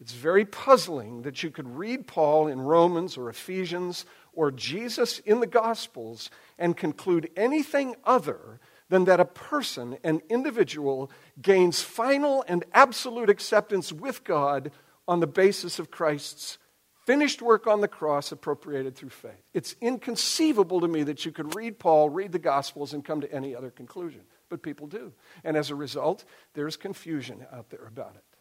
it's 0.00 0.12
very 0.12 0.44
puzzling 0.44 1.22
that 1.22 1.42
you 1.42 1.50
could 1.50 1.68
read 1.76 2.06
Paul 2.06 2.48
in 2.48 2.60
Romans 2.60 3.16
or 3.16 3.28
Ephesians 3.28 4.04
or 4.32 4.50
Jesus 4.50 5.20
in 5.20 5.40
the 5.40 5.46
Gospels 5.46 6.30
and 6.58 6.76
conclude 6.76 7.30
anything 7.36 7.94
other 8.04 8.60
than 8.88 9.04
that 9.04 9.20
a 9.20 9.24
person, 9.24 9.96
an 10.04 10.20
individual, 10.28 11.10
gains 11.40 11.80
final 11.80 12.44
and 12.48 12.64
absolute 12.72 13.30
acceptance 13.30 13.92
with 13.92 14.24
God 14.24 14.72
on 15.06 15.20
the 15.20 15.26
basis 15.26 15.78
of 15.78 15.90
Christ's 15.90 16.58
finished 17.06 17.42
work 17.42 17.66
on 17.66 17.80
the 17.80 17.88
cross 17.88 18.32
appropriated 18.32 18.96
through 18.96 19.10
faith. 19.10 19.42
It's 19.52 19.76
inconceivable 19.80 20.80
to 20.80 20.88
me 20.88 21.02
that 21.04 21.24
you 21.24 21.32
could 21.32 21.54
read 21.54 21.78
Paul, 21.78 22.08
read 22.08 22.32
the 22.32 22.38
Gospels, 22.38 22.94
and 22.94 23.04
come 23.04 23.20
to 23.20 23.32
any 23.32 23.54
other 23.54 23.70
conclusion. 23.70 24.22
But 24.48 24.62
people 24.62 24.86
do. 24.86 25.12
And 25.44 25.56
as 25.56 25.70
a 25.70 25.74
result, 25.74 26.24
there's 26.54 26.76
confusion 26.76 27.46
out 27.52 27.70
there 27.70 27.86
about 27.86 28.16
it 28.16 28.33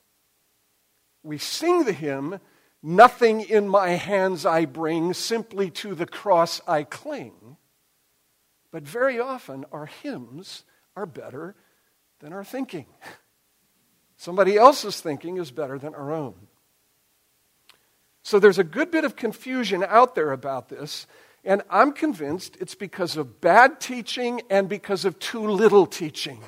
we 1.23 1.37
sing 1.37 1.85
the 1.85 1.93
hymn, 1.93 2.39
Nothing 2.85 3.39
in 3.39 3.69
my 3.69 3.91
hands 3.91 4.45
I 4.45 4.65
bring, 4.65 5.13
simply 5.13 5.71
to 5.71 5.95
the 5.95 6.05
cross 6.05 6.59
I 6.67 6.83
cling. 6.83 7.55
But 8.71 8.83
very 8.83 9.21
often 9.21 9.63
our 9.71 9.85
hymns 9.85 10.65
are 10.93 11.05
better 11.05 11.55
than 12.19 12.33
our 12.33 12.43
thinking. 12.43 12.87
Somebody 14.17 14.57
else's 14.57 14.99
thinking 14.99 15.37
is 15.37 15.49
better 15.49 15.79
than 15.79 15.95
our 15.95 16.11
own. 16.11 16.35
So 18.21 18.37
there's 18.37 18.59
a 18.59 18.65
good 18.65 18.91
bit 18.91 19.05
of 19.05 19.15
confusion 19.15 19.85
out 19.87 20.13
there 20.13 20.33
about 20.33 20.67
this, 20.67 21.07
and 21.45 21.61
I'm 21.69 21.93
convinced 21.93 22.57
it's 22.59 22.75
because 22.75 23.15
of 23.15 23.39
bad 23.39 23.79
teaching 23.79 24.41
and 24.49 24.67
because 24.67 25.05
of 25.05 25.19
too 25.19 25.47
little 25.47 25.85
teaching. 25.85 26.41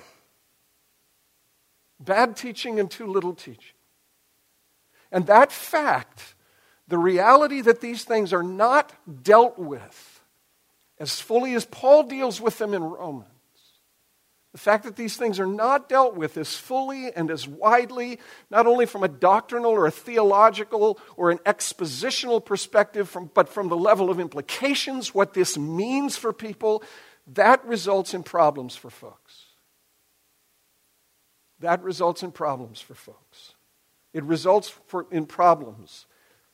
Bad 1.98 2.36
teaching 2.36 2.78
and 2.78 2.92
too 2.92 3.08
little 3.08 3.34
teaching. 3.34 3.75
And 5.16 5.28
that 5.28 5.50
fact, 5.50 6.36
the 6.90 6.98
reality 6.98 7.62
that 7.62 7.80
these 7.80 8.04
things 8.04 8.34
are 8.34 8.44
not 8.44 8.92
dealt 9.24 9.58
with 9.58 10.22
as 11.00 11.22
fully 11.22 11.54
as 11.54 11.64
Paul 11.64 12.04
deals 12.04 12.42
with 12.42 12.58
them 12.58 12.74
in 12.74 12.84
Romans, 12.84 13.30
the 14.52 14.58
fact 14.58 14.84
that 14.84 14.98
these 14.98 15.16
things 15.16 15.40
are 15.40 15.48
not 15.48 15.88
dealt 15.88 16.16
with 16.16 16.36
as 16.36 16.58
fully 16.58 17.14
and 17.14 17.32
as 17.32 17.48
widely, 17.48 18.20
not 18.52 18.68
only 18.68 18.86
from 18.86 19.04
a 19.04 19.08
doctrinal 19.08 19.72
or 19.72 19.86
a 19.86 19.92
theological 19.92 21.00
or 21.16 21.32
an 21.32 21.38
expositional 21.40 22.44
perspective, 22.44 23.08
from, 23.08 23.32
but 23.34 23.48
from 23.48 23.70
the 23.70 23.78
level 23.78 24.10
of 24.10 24.20
implications, 24.20 25.16
what 25.16 25.34
this 25.34 25.58
means 25.58 26.18
for 26.18 26.34
people, 26.34 26.84
that 27.28 27.64
results 27.66 28.14
in 28.14 28.22
problems 28.22 28.76
for 28.76 28.90
folks. 28.90 29.46
That 31.62 31.82
results 31.84 32.22
in 32.22 32.34
problems 32.34 32.82
for 32.82 32.96
folks. 32.96 33.55
It 34.16 34.24
results 34.24 34.70
for, 34.88 35.06
in 35.12 35.28
problems 35.28 36.08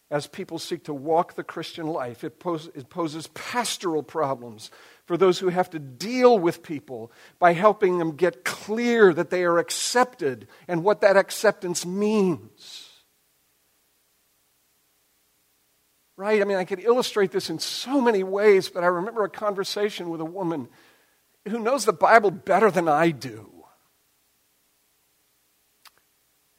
as 0.09 0.27
people 0.27 0.59
seek 0.59 0.83
to 0.85 0.93
walk 0.93 1.35
the 1.35 1.43
Christian 1.43 1.87
life. 1.87 2.25
It, 2.25 2.39
pose, 2.39 2.69
it 2.75 2.89
poses 2.89 3.27
pastoral 3.27 4.03
problems 4.03 4.71
for 5.05 5.15
those 5.15 5.39
who 5.39 5.47
have 5.47 5.69
to 5.69 5.79
deal 5.79 6.37
with 6.37 6.63
people 6.63 7.13
by 7.39 7.53
helping 7.53 7.99
them 7.99 8.17
get 8.17 8.43
clear 8.43 9.13
that 9.13 9.29
they 9.29 9.43
are 9.45 9.59
accepted 9.59 10.47
and 10.67 10.83
what 10.83 10.99
that 10.99 11.15
acceptance 11.15 11.85
means. 11.85 12.89
right? 16.21 16.39
I 16.39 16.45
mean, 16.45 16.57
I 16.57 16.65
could 16.65 16.79
illustrate 16.79 17.31
this 17.31 17.49
in 17.49 17.57
so 17.57 17.99
many 17.99 18.21
ways, 18.23 18.69
but 18.69 18.83
I 18.83 18.87
remember 18.87 19.23
a 19.23 19.29
conversation 19.29 20.11
with 20.11 20.21
a 20.21 20.25
woman 20.25 20.67
who 21.47 21.57
knows 21.57 21.85
the 21.85 21.93
Bible 21.93 22.29
better 22.29 22.69
than 22.69 22.87
I 22.87 23.09
do. 23.09 23.60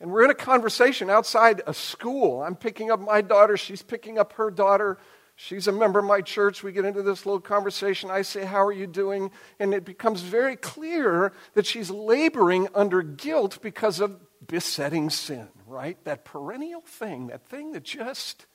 And 0.03 0.11
we're 0.11 0.25
in 0.25 0.31
a 0.31 0.35
conversation 0.35 1.09
outside 1.09 1.63
a 1.65 1.73
school. 1.73 2.43
I'm 2.43 2.57
picking 2.57 2.91
up 2.91 2.99
my 2.99 3.21
daughter, 3.21 3.57
she's 3.57 3.83
picking 3.83 4.19
up 4.19 4.33
her 4.33 4.51
daughter. 4.51 4.99
She's 5.37 5.69
a 5.69 5.73
member 5.73 6.01
of 6.01 6.05
my 6.05 6.21
church. 6.21 6.63
We 6.63 6.73
get 6.73 6.85
into 6.85 7.03
this 7.03 7.25
little 7.25 7.41
conversation. 7.41 8.11
I 8.11 8.23
say, 8.23 8.45
How 8.45 8.65
are 8.65 8.73
you 8.73 8.87
doing? 8.87 9.31
And 9.59 9.73
it 9.73 9.85
becomes 9.85 10.21
very 10.21 10.57
clear 10.57 11.33
that 11.55 11.67
she's 11.67 11.89
laboring 11.89 12.69
under 12.75 13.03
guilt 13.03 13.61
because 13.63 14.01
of 14.01 14.21
besetting 14.47 15.09
sin, 15.09 15.49
right? 15.67 15.97
That 16.05 16.25
perennial 16.25 16.83
thing, 16.83 17.29
that 17.29 17.47
thing 17.47 17.73
that 17.73 17.85
just 17.85 18.47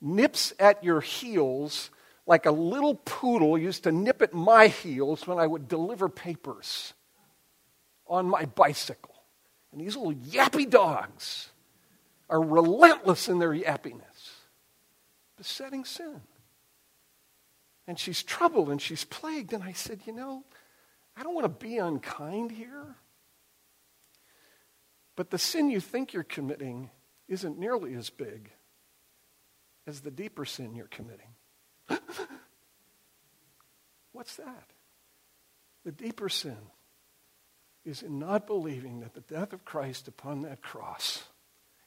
nips 0.00 0.52
at 0.58 0.84
your 0.84 1.00
heels 1.00 1.90
like 2.26 2.46
a 2.46 2.52
little 2.52 2.94
poodle 2.94 3.56
used 3.56 3.84
to 3.84 3.92
nip 3.92 4.20
at 4.20 4.34
my 4.34 4.68
heels 4.68 5.26
when 5.26 5.38
I 5.38 5.46
would 5.46 5.68
deliver 5.68 6.08
papers 6.10 6.92
on 8.06 8.26
my 8.26 8.44
bicycle. 8.44 9.09
And 9.72 9.80
these 9.80 9.96
little 9.96 10.14
yappy 10.14 10.68
dogs 10.68 11.50
are 12.28 12.42
relentless 12.42 13.28
in 13.28 13.38
their 13.38 13.52
yappiness, 13.52 14.38
besetting 15.36 15.84
sin. 15.84 16.20
And 17.86 17.98
she's 17.98 18.22
troubled 18.22 18.70
and 18.70 18.80
she's 18.80 19.04
plagued. 19.04 19.52
And 19.52 19.62
I 19.62 19.72
said, 19.72 20.00
You 20.06 20.12
know, 20.12 20.44
I 21.16 21.22
don't 21.22 21.34
want 21.34 21.44
to 21.44 21.66
be 21.66 21.78
unkind 21.78 22.52
here. 22.52 22.96
But 25.16 25.30
the 25.30 25.38
sin 25.38 25.70
you 25.70 25.80
think 25.80 26.12
you're 26.12 26.22
committing 26.22 26.90
isn't 27.28 27.58
nearly 27.58 27.94
as 27.94 28.10
big 28.10 28.50
as 29.86 30.00
the 30.00 30.10
deeper 30.10 30.44
sin 30.44 30.74
you're 30.74 30.86
committing. 30.86 31.34
What's 34.12 34.36
that? 34.36 34.70
The 35.84 35.92
deeper 35.92 36.28
sin 36.28 36.56
is 37.84 38.02
in 38.02 38.18
not 38.18 38.46
believing 38.46 39.00
that 39.00 39.14
the 39.14 39.20
death 39.20 39.52
of 39.52 39.64
Christ 39.64 40.08
upon 40.08 40.42
that 40.42 40.62
cross 40.62 41.24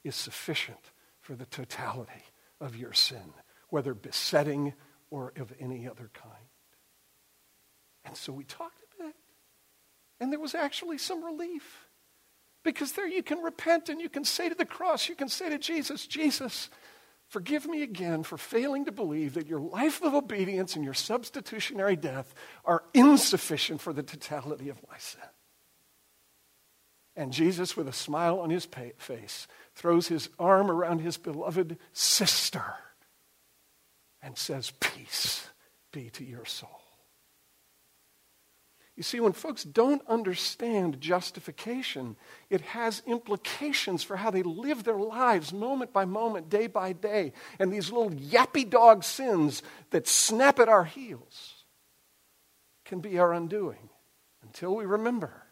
is 0.03 0.15
sufficient 0.15 0.91
for 1.21 1.35
the 1.35 1.45
totality 1.45 2.23
of 2.59 2.75
your 2.75 2.93
sin, 2.93 3.33
whether 3.69 3.93
besetting 3.93 4.73
or 5.09 5.33
of 5.37 5.53
any 5.59 5.87
other 5.87 6.09
kind. 6.13 6.47
And 8.05 8.17
so 8.17 8.33
we 8.33 8.43
talked 8.43 8.81
a 8.81 9.03
bit, 9.03 9.15
and 10.19 10.31
there 10.31 10.39
was 10.39 10.55
actually 10.55 10.97
some 10.97 11.23
relief. 11.23 11.87
Because 12.63 12.93
there 12.93 13.07
you 13.07 13.23
can 13.23 13.39
repent 13.39 13.89
and 13.89 13.99
you 13.99 14.07
can 14.07 14.23
say 14.23 14.47
to 14.47 14.55
the 14.55 14.65
cross, 14.65 15.09
you 15.09 15.15
can 15.15 15.27
say 15.27 15.49
to 15.49 15.57
Jesus, 15.57 16.07
Jesus, 16.07 16.69
Forgive 17.27 17.65
me 17.65 17.81
again 17.81 18.21
for 18.21 18.37
failing 18.37 18.85
to 18.85 18.91
believe 18.91 19.33
that 19.33 19.47
your 19.47 19.59
life 19.59 20.03
of 20.03 20.13
obedience 20.13 20.75
and 20.75 20.85
your 20.85 20.93
substitutionary 20.93 21.95
death 21.95 22.35
are 22.63 22.83
insufficient 22.93 23.81
for 23.81 23.91
the 23.91 24.03
totality 24.03 24.69
of 24.69 24.77
my 24.87 24.97
sin. 24.99 25.21
And 27.15 27.31
Jesus, 27.31 27.77
with 27.77 27.87
a 27.87 27.93
smile 27.93 28.39
on 28.39 28.49
his 28.49 28.67
face, 28.97 29.47
throws 29.75 30.07
his 30.07 30.29
arm 30.39 30.71
around 30.71 30.99
his 30.99 31.17
beloved 31.17 31.77
sister 31.91 32.73
and 34.21 34.37
says, 34.37 34.71
Peace 34.79 35.47
be 35.91 36.09
to 36.11 36.23
your 36.23 36.45
soul. 36.45 36.81
You 38.95 39.01
see, 39.01 39.19
when 39.19 39.33
folks 39.33 39.63
don't 39.63 40.07
understand 40.07 41.01
justification, 41.01 42.15
it 42.49 42.61
has 42.61 43.01
implications 43.07 44.03
for 44.03 44.15
how 44.15 44.29
they 44.29 44.43
live 44.43 44.83
their 44.83 44.97
lives 44.97 45.51
moment 45.51 45.91
by 45.91 46.05
moment, 46.05 46.49
day 46.49 46.67
by 46.67 46.93
day. 46.93 47.33
And 47.57 47.73
these 47.73 47.91
little 47.91 48.11
yappy 48.11 48.69
dog 48.69 49.03
sins 49.03 49.63
that 49.89 50.07
snap 50.07 50.59
at 50.59 50.69
our 50.69 50.85
heels 50.85 51.63
can 52.85 52.99
be 52.99 53.17
our 53.17 53.33
undoing 53.33 53.89
until 54.43 54.75
we 54.75 54.85
remember 54.85 55.42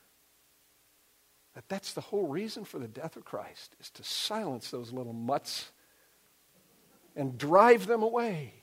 that 1.61 1.69
that's 1.69 1.93
the 1.93 2.01
whole 2.01 2.27
reason 2.27 2.65
for 2.65 2.79
the 2.79 2.87
death 2.87 3.15
of 3.15 3.25
Christ 3.25 3.75
is 3.79 3.89
to 3.91 4.03
silence 4.03 4.71
those 4.71 4.91
little 4.91 5.13
mutts 5.13 5.71
and 7.15 7.37
drive 7.37 7.87
them 7.87 8.03
away 8.03 8.61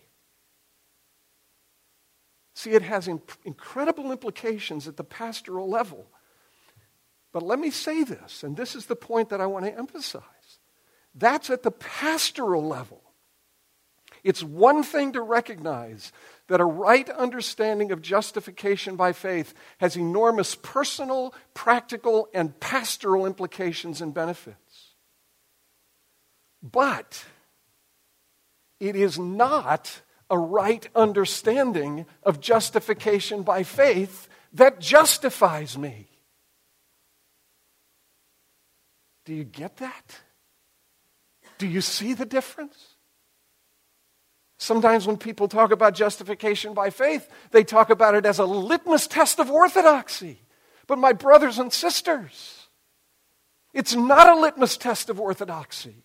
See, 2.59 2.73
it 2.73 2.83
has 2.83 3.07
incredible 3.45 4.11
implications 4.11 4.89
at 4.89 4.97
the 4.97 5.05
pastoral 5.05 5.71
level. 5.71 6.09
But 7.31 7.45
let 7.45 7.61
me 7.61 7.71
say 7.71 8.03
this, 8.03 8.43
and 8.43 8.57
this 8.57 8.75
is 8.75 8.87
the 8.87 8.97
point 8.97 9.29
that 9.29 9.41
I 9.41 9.47
want 9.47 9.65
to 9.67 9.79
emphasize. 9.79 10.59
That's 11.15 11.51
at 11.51 11.63
the 11.63 11.71
pastoral 11.71 12.67
level. 12.67 13.01
It's 14.25 14.43
one 14.43 14.83
thing 14.83 15.13
to 15.13 15.23
recognize 15.23 16.11
that 16.49 16.61
a 16.61 16.65
right 16.65 17.09
understanding 17.11 17.93
of 17.93 18.03
justification 18.03 18.97
by 18.97 19.13
faith 19.13 19.55
has 19.79 19.97
enormous 19.97 20.55
personal, 20.55 21.35
practical, 21.55 22.29
and 22.35 22.59
pastoral 22.59 23.27
implications 23.27 24.01
and 24.01 24.13
benefits. 24.13 24.95
But 26.63 27.25
it 28.81 28.97
is 28.97 29.19
not 29.19 30.03
a 30.31 30.39
right 30.39 30.87
understanding 30.95 32.07
of 32.23 32.41
justification 32.41 33.43
by 33.43 33.63
faith 33.63 34.29
that 34.53 34.81
justifies 34.81 35.77
me. 35.77 36.09
Do 39.25 39.35
you 39.35 39.45
get 39.45 39.77
that? 39.79 40.21
Do 41.59 41.67
you 41.67 41.81
see 41.81 42.15
the 42.15 42.25
difference? 42.25 42.98
Sometimes 44.59 45.07
when 45.07 45.16
people 45.16 45.47
talk 45.47 45.71
about 45.71 45.94
justification 45.94 46.75
by 46.75 46.90
faith, 46.90 47.29
they 47.53 47.62
talk 47.62 47.90
about 47.90 48.16
it 48.16 48.27
as 48.27 48.40
a 48.40 48.44
litmus 48.44 49.07
test 49.07 49.38
of 49.38 49.51
orthodoxy. 49.51 50.42
But 50.88 50.99
my 50.99 51.12
brothers 51.12 51.59
and 51.59 51.73
sisters, 51.73 52.66
it's 53.73 53.94
not 53.94 54.29
a 54.29 54.40
litmus 54.40 54.77
test 54.77 55.11
of 55.11 55.21
orthodoxy. 55.21 56.03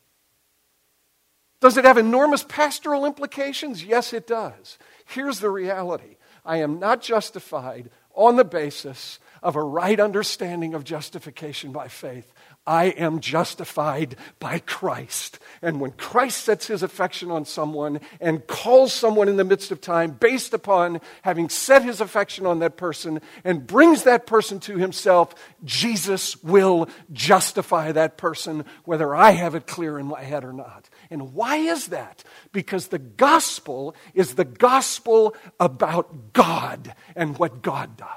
Does 1.61 1.77
it 1.77 1.85
have 1.85 1.97
enormous 1.97 2.43
pastoral 2.43 3.05
implications? 3.05 3.83
Yes, 3.83 4.13
it 4.13 4.27
does. 4.27 4.77
Here's 5.05 5.39
the 5.39 5.49
reality 5.49 6.17
I 6.45 6.57
am 6.57 6.77
not 6.77 7.01
justified 7.01 7.89
on 8.13 8.35
the 8.35 8.43
basis 8.43 9.17
of 9.41 9.55
a 9.55 9.63
right 9.63 9.99
understanding 9.99 10.73
of 10.73 10.83
justification 10.83 11.71
by 11.71 11.87
faith. 11.87 12.32
I 12.65 12.86
am 12.86 13.19
justified 13.19 14.15
by 14.39 14.60
Christ. 14.60 15.39
And 15.62 15.82
when 15.82 15.91
Christ 15.91 16.43
sets 16.45 16.67
his 16.67 16.82
affection 16.82 17.30
on 17.30 17.43
someone 17.43 17.99
and 18.21 18.45
calls 18.47 18.93
someone 18.93 19.28
in 19.28 19.36
the 19.36 19.43
midst 19.43 19.71
of 19.71 19.82
time 19.82 20.12
based 20.12 20.54
upon 20.54 21.02
having 21.23 21.49
set 21.49 21.84
his 21.84 21.99
affection 21.99 22.45
on 22.45 22.60
that 22.60 22.78
person 22.78 23.19
and 23.43 23.67
brings 23.67 24.04
that 24.04 24.26
person 24.26 24.62
to 24.62 24.78
himself, 24.78 25.36
Jesus 25.65 26.41
will 26.41 26.88
justify 27.12 27.91
that 27.91 28.17
person, 28.17 28.63
whether 28.86 29.13
I 29.13 29.32
have 29.32 29.56
it 29.56 29.67
clear 29.67 29.99
in 29.99 30.06
my 30.06 30.23
head 30.23 30.45
or 30.45 30.54
not. 30.54 30.89
And 31.10 31.34
why 31.34 31.58
is 31.58 31.88
that? 31.88 32.23
Because 32.54 32.88
the 32.88 32.99
gospel 32.99 33.93
is 34.13 34.36
the 34.36 34.45
gospel 34.45 35.36
about 35.60 36.32
God 36.32 36.95
and 37.13 37.38
what 37.38 37.62
God 37.62 37.97
does. 37.97 38.08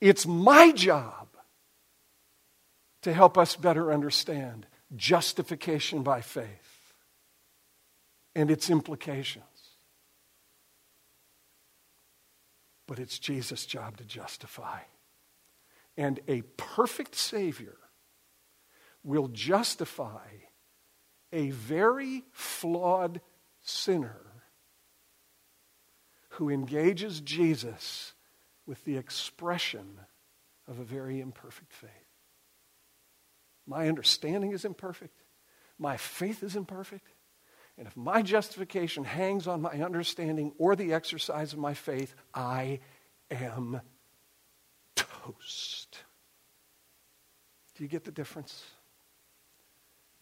It's 0.00 0.26
my 0.26 0.70
job 0.72 1.25
to 3.06 3.12
help 3.12 3.38
us 3.38 3.54
better 3.54 3.92
understand 3.92 4.66
justification 4.96 6.02
by 6.02 6.20
faith 6.20 6.92
and 8.34 8.50
its 8.50 8.68
implications. 8.68 9.44
But 12.88 12.98
it's 12.98 13.20
Jesus' 13.20 13.64
job 13.64 13.98
to 13.98 14.04
justify. 14.04 14.80
And 15.96 16.18
a 16.26 16.42
perfect 16.56 17.14
Savior 17.14 17.76
will 19.04 19.28
justify 19.28 20.26
a 21.32 21.50
very 21.50 22.24
flawed 22.32 23.20
sinner 23.62 24.20
who 26.30 26.50
engages 26.50 27.20
Jesus 27.20 28.14
with 28.66 28.84
the 28.84 28.96
expression 28.96 30.00
of 30.66 30.80
a 30.80 30.84
very 30.84 31.20
imperfect 31.20 31.72
faith. 31.72 32.05
My 33.66 33.88
understanding 33.88 34.52
is 34.52 34.64
imperfect. 34.64 35.22
My 35.78 35.96
faith 35.96 36.42
is 36.42 36.56
imperfect. 36.56 37.08
And 37.78 37.86
if 37.86 37.96
my 37.96 38.22
justification 38.22 39.04
hangs 39.04 39.46
on 39.46 39.60
my 39.60 39.82
understanding 39.82 40.52
or 40.56 40.76
the 40.76 40.94
exercise 40.94 41.52
of 41.52 41.58
my 41.58 41.74
faith, 41.74 42.14
I 42.34 42.80
am 43.30 43.80
toast. 44.94 45.98
Do 47.76 47.82
you 47.82 47.88
get 47.88 48.04
the 48.04 48.12
difference? 48.12 48.64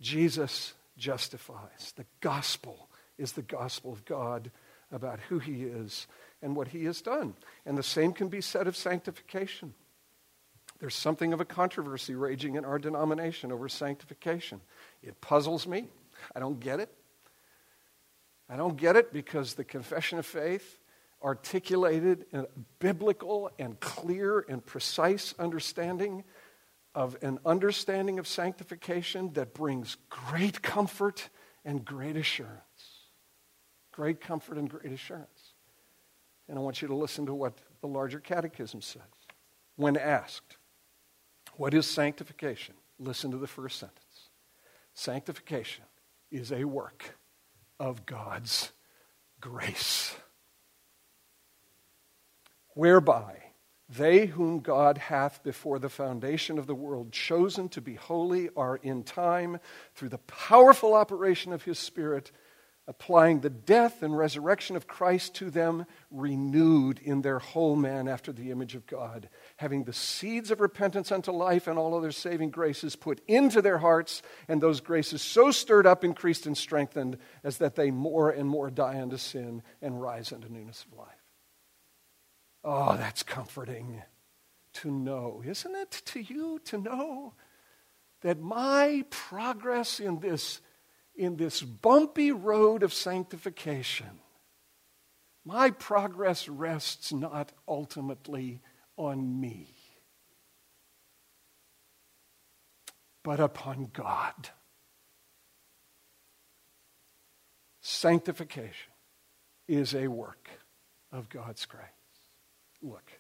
Jesus 0.01 0.75
justifies. 0.97 1.93
The 1.97 2.07
gospel 2.21 2.89
is 3.19 3.33
the 3.33 3.43
gospel 3.43 3.93
of 3.93 4.05
God 4.05 4.51
about 4.91 5.21
who 5.29 5.39
he 5.39 5.65
is 5.65 6.09
and 6.43 6.57
what 6.57 6.69
he 6.69 6.85
has 6.85 7.01
done. 7.01 7.35
And 7.65 7.79
the 7.79 7.83
same 7.83 8.13
can 8.13 8.29
be 8.29 8.41
said 8.41 8.67
of 8.67 8.77
sanctification. 8.77 9.75
There's 10.85 10.95
something 10.95 11.33
of 11.33 11.41
a 11.41 11.47
controversy 11.47 12.15
raging 12.15 12.57
in 12.57 12.67
our 12.67 12.79
denomination 12.79 13.51
over 13.51 13.71
sanctification. 13.71 14.61
It 15.03 15.19
puzzles 15.23 15.67
me. 15.67 15.89
I 16.37 16.41
don't 16.41 16.61
get 16.61 16.79
it. 16.79 16.91
I 18.51 18.57
don't 18.57 18.77
get 18.77 18.95
it 18.95 19.11
because 19.11 19.55
the 19.55 19.65
confession 19.65 20.19
of 20.19 20.27
faith 20.27 20.79
articulated 21.23 22.27
a 22.35 22.45
biblical 22.81 23.51
and 23.59 23.81
clear 23.81 24.45
and 24.47 24.63
precise 24.63 25.35
understanding 25.39 26.23
of 26.95 27.17
an 27.23 27.39
understanding 27.47 28.19
of 28.19 28.29
sanctification 28.29 29.33
that 29.33 29.55
brings 29.55 29.97
great 30.11 30.61
comfort 30.61 31.31
and 31.65 31.83
great 31.83 32.19
assurance. 32.19 33.07
Great 33.91 34.21
comfort 34.21 34.59
and 34.59 34.69
great 34.69 34.93
assurance. 34.93 35.55
And 36.47 36.59
I 36.59 36.61
want 36.61 36.83
you 36.83 36.89
to 36.89 36.95
listen 36.95 37.25
to 37.25 37.33
what 37.33 37.55
the 37.81 37.89
larger 37.89 38.21
catechism 38.21 38.83
says. 38.83 39.01
When 39.77 39.97
asked, 39.97 40.59
What 41.57 41.75
is 41.75 41.87
sanctification? 41.87 42.75
Listen 42.99 43.31
to 43.31 43.37
the 43.37 43.47
first 43.47 43.79
sentence. 43.79 44.31
Sanctification 44.95 45.85
is 46.31 46.53
a 46.53 46.65
work 46.65 47.17
of 47.79 48.07
God's 48.07 48.73
grace, 49.41 50.17
whereby 52.71 53.43
they 53.89 54.27
whom 54.27 54.61
God 54.61 54.99
hath 54.99 55.43
before 55.43 55.79
the 55.79 55.89
foundation 55.89 56.59
of 56.59 56.67
the 56.67 56.75
world 56.75 57.13
chosen 57.13 57.69
to 57.71 57.81
be 57.81 57.95
holy 57.95 58.49
are 58.57 58.77
in 58.77 59.03
time, 59.03 59.61
through 59.95 60.09
the 60.09 60.19
powerful 60.19 60.95
operation 60.95 61.53
of 61.53 61.65
his 61.65 61.79
Spirit, 61.79 62.33
applying 62.87 63.41
the 63.41 63.51
death 63.51 64.03
and 64.03 64.17
resurrection 64.17 64.77
of 64.77 64.87
Christ 64.87 65.35
to 65.37 65.51
them, 65.51 65.87
renewed 66.11 66.99
in 66.99 67.23
their 67.23 67.39
whole 67.39 67.77
man 67.77 68.09
after 68.09 68.31
the 68.31 68.51
image 68.51 68.75
of 68.75 68.87
God, 68.87 69.29
having 69.57 69.85
the 69.85 69.93
seeds 69.93 70.51
of 70.51 70.61
repentance 70.61 71.11
unto 71.11 71.33
life 71.33 71.67
and 71.67 71.79
all 71.79 71.97
other 71.97 72.13
saving 72.13 72.51
graces 72.51 72.95
put 72.95 73.23
into 73.27 73.63
their 73.63 73.79
hearts, 73.79 74.21
and 74.49 74.61
those 74.61 74.81
graces 74.81 75.23
so 75.23 75.51
stirred 75.51 75.87
up, 75.87 76.05
increased, 76.05 76.47
and 76.47 76.59
strengthened, 76.59 77.17
as 77.43 77.59
that 77.59 77.75
they 77.75 77.91
more 77.91 78.31
and 78.31 78.49
more 78.49 78.71
die 78.71 79.01
unto 79.01 79.17
sin 79.17 79.63
and 79.81 80.03
rise 80.03 80.33
unto 80.33 80.49
newness 80.49 80.85
of 80.91 80.99
life. 80.99 81.09
Oh, 82.63 82.97
that's 82.97 83.23
comforting 83.23 84.03
to 84.75 84.91
know, 84.91 85.43
isn't 85.45 85.75
it 85.75 86.03
to 86.07 86.21
you 86.21 86.61
to 86.65 86.79
know 86.79 87.35
that 88.23 88.41
my 88.41 89.05
progress 89.11 90.01
in 90.01 90.19
this 90.21 90.61
in 91.17 91.37
this 91.37 91.63
bumpy 91.63 92.33
road 92.33 92.83
of 92.83 92.93
sanctification, 92.93 94.21
my 95.45 95.71
progress 95.71 96.49
rests 96.49 97.13
not 97.13 97.53
ultimately 97.69 98.61
on 98.97 99.41
me, 99.41 99.75
but 103.23 103.41
upon 103.41 103.91
God. 103.93 104.51
Sanctification 107.81 108.93
is 109.69 109.95
a 109.95 110.09
work 110.09 110.49
of 111.13 111.29
God's 111.29 111.67
grace. 111.67 111.85
Look, 112.83 113.13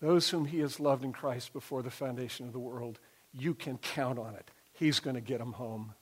those 0.00 0.30
whom 0.30 0.46
He 0.46 0.60
has 0.60 0.80
loved 0.80 1.04
in 1.04 1.12
Christ 1.12 1.52
before 1.52 1.82
the 1.82 1.90
foundation 1.90 2.46
of 2.46 2.52
the 2.52 2.58
world, 2.58 3.00
you 3.32 3.54
can 3.54 3.78
count 3.78 4.18
on 4.18 4.34
it. 4.34 4.50
He's 4.72 5.00
going 5.00 5.16
to 5.16 5.20
get 5.20 5.38
them 5.38 5.52
home 5.52 5.94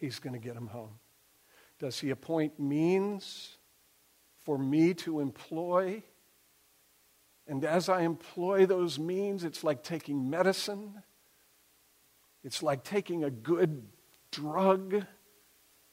he's 0.00 0.18
going 0.18 0.32
to 0.32 0.38
get 0.38 0.54
them 0.54 0.66
home. 0.66 0.98
Does 1.78 2.00
he 2.00 2.10
appoint 2.10 2.58
means 2.58 3.56
for 4.44 4.58
me 4.58 4.94
to 4.94 5.20
employ? 5.20 6.02
And 7.46 7.64
as 7.64 7.88
I 7.88 8.02
employ 8.02 8.66
those 8.66 8.98
means, 8.98 9.44
it's 9.44 9.62
like 9.62 9.82
taking 9.82 10.30
medicine. 10.30 11.02
It's 12.42 12.62
like 12.62 12.84
taking 12.84 13.24
a 13.24 13.30
good 13.30 13.82
drug 14.30 15.04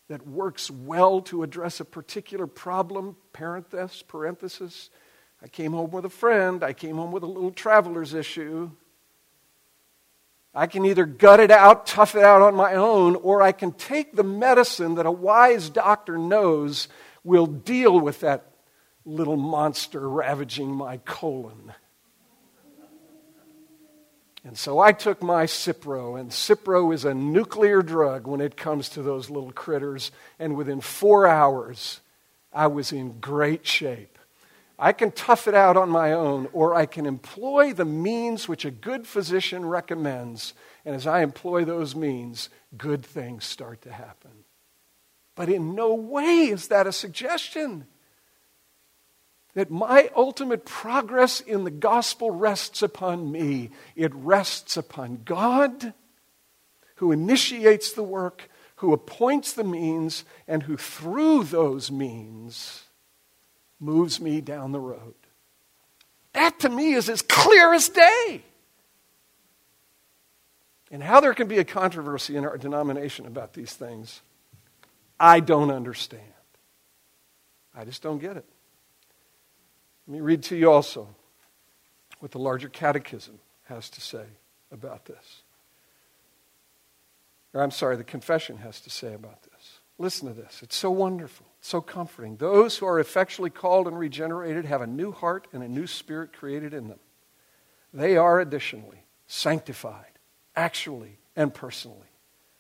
that 0.08 0.26
works 0.26 0.72
well 0.72 1.22
to 1.22 1.44
address 1.44 1.80
a 1.80 1.86
particular 1.86 2.48
problem. 2.48 3.18
Parenthesis, 3.34 4.02
parenthesis. 4.02 4.90
I 5.42 5.48
came 5.48 5.74
home 5.74 5.92
with 5.92 6.06
a 6.06 6.10
friend. 6.10 6.64
I 6.64 6.74
came 6.74 6.96
home 6.96 7.12
with 7.12 7.24
a 7.24 7.28
little 7.28 7.52
traveler's 7.52 8.14
issue. 8.14 8.72
I 10.54 10.68
can 10.68 10.86
either 10.86 11.06
gut 11.06 11.40
it 11.40 11.52
out, 11.52 11.86
tough 11.86 12.16
it 12.16 12.24
out 12.24 12.42
on 12.42 12.56
my 12.56 12.74
own, 12.74 13.16
or 13.16 13.42
I 13.42 13.52
can 13.52 13.72
take 13.74 14.16
the 14.16 14.24
medicine 14.24 14.96
that 14.96 15.06
a 15.06 15.12
wise 15.12 15.70
doctor 15.70 16.18
knows 16.18 16.88
will 17.24 17.46
deal 17.46 18.00
with 18.00 18.22
that 18.22 18.52
little 19.06 19.38
monster 19.38 20.10
ravaging 20.10 20.72
my 20.72 20.98
colon. 20.98 21.74
And 24.44 24.58
so 24.58 24.80
I 24.80 24.94
took 24.94 25.22
my 25.22 25.44
Cipro, 25.44 26.18
and 26.18 26.32
Cipro 26.32 26.94
is 26.94 27.04
a 27.04 27.14
nuclear 27.14 27.82
drug 27.82 28.28
when 28.28 28.40
it 28.40 28.56
comes 28.56 28.88
to 28.90 29.02
those 29.02 29.30
little 29.30 29.52
critters. 29.52 30.10
And 30.40 30.56
within 30.56 30.80
four 30.80 31.28
hours, 31.28 32.00
I 32.54 32.68
was 32.68 32.94
in 32.94 33.20
great 33.20 33.68
shape. 33.68 34.17
I 34.80 34.94
can 34.94 35.12
tough 35.12 35.48
it 35.48 35.56
out 35.56 35.76
on 35.76 35.90
my 35.90 36.12
own, 36.12 36.50
or 36.54 36.76
I 36.76 36.86
can 36.86 37.08
employ 37.08 37.74
the 37.74 37.86
means 37.86 38.48
which 38.48 38.64
a 38.64 38.72
good 38.72 39.08
physician 39.08 39.66
recommends. 39.66 40.54
And 40.86 40.96
as 40.96 41.08
I 41.08 41.22
employ 41.22 41.66
those 41.66 41.96
means, 41.96 42.50
good 42.78 43.04
things 43.04 43.44
start 43.44 43.82
to 43.84 43.92
happen. 43.92 44.32
But 45.36 45.50
in 45.50 45.74
no 45.74 45.96
way 45.96 46.48
is 46.50 46.68
that 46.68 46.86
a 46.86 46.92
suggestion 46.92 47.88
that 49.56 49.72
my 49.72 50.12
ultimate 50.16 50.66
progress 50.66 51.42
in 51.42 51.64
the 51.64 51.72
gospel 51.72 52.30
rests 52.30 52.84
upon 52.84 53.32
me. 53.32 53.72
It 53.96 54.14
rests 54.14 54.78
upon 54.78 55.22
God, 55.26 55.96
who 56.98 57.12
initiates 57.12 57.94
the 57.94 58.04
work, 58.04 58.50
who 58.78 58.94
appoints 58.94 59.54
the 59.54 59.64
means, 59.64 60.24
and 60.48 60.64
who 60.64 60.78
through 60.78 61.46
those 61.46 61.90
means 61.90 62.87
moves 63.80 64.20
me 64.20 64.42
down 64.42 64.72
the 64.72 64.80
road. 64.80 65.16
That 66.34 66.60
to 66.62 66.70
me 66.70 66.94
is 66.94 67.10
as 67.10 67.22
clear 67.22 67.74
as 67.74 67.90
day. 67.90 68.44
And 70.92 71.04
how 71.04 71.20
there 71.20 71.34
can 71.34 71.48
be 71.48 71.58
a 71.58 71.66
controversy 71.66 72.36
in 72.36 72.46
our 72.46 72.58
denomination 72.58 73.26
about 73.26 73.54
these 73.54 73.74
things, 73.74 74.22
I 75.20 75.40
don't 75.40 75.72
understand. 75.72 76.24
I 77.76 77.84
just 77.84 78.02
don't 78.02 78.20
get 78.20 78.38
it. 78.38 78.46
Let 80.08 80.14
me 80.14 80.22
read 80.22 80.44
to 80.44 80.56
you 80.56 80.72
also 80.72 81.08
what 82.20 82.32
the 82.32 82.40
larger 82.40 82.70
catechism 82.70 83.40
has 83.66 83.90
to 83.92 84.02
say 84.02 84.24
about 84.72 85.06
this. 85.06 85.42
Or 87.54 87.62
I'm 87.62 87.72
sorry, 87.72 87.98
the 87.98 88.04
confession 88.04 88.58
has 88.58 88.80
to 88.82 88.90
say 88.90 89.14
about 89.14 89.44
this. 89.44 89.80
Listen 89.98 90.28
to 90.28 90.34
this. 90.34 90.62
It's 90.64 90.76
so 90.76 90.92
wonderful 90.92 91.46
so 91.68 91.82
comforting. 91.82 92.38
Those 92.38 92.78
who 92.78 92.86
are 92.88 93.00
effectually 93.00 93.50
called 93.50 93.88
and 93.88 94.00
regenerated 94.00 94.66
have 94.66 94.82
a 94.82 94.88
new 94.88 95.12
heart 95.12 95.48
and 95.52 95.62
a 95.62 95.68
new 95.68 95.86
spirit 95.86 96.32
created 96.32 96.74
in 96.74 96.88
them. 96.88 97.00
They 97.94 98.16
are 98.16 98.40
additionally 98.40 99.04
sanctified, 99.28 100.20
actually 100.56 101.18
and 101.36 101.54
personally, 101.54 102.08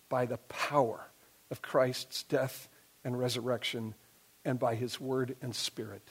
by 0.09 0.25
the 0.25 0.37
power 0.49 1.09
of 1.49 1.61
Christ's 1.61 2.23
death 2.23 2.67
and 3.05 3.17
resurrection 3.17 3.95
and 4.43 4.59
by 4.59 4.75
his 4.75 4.99
word 4.99 5.37
and 5.41 5.55
spirit 5.55 6.05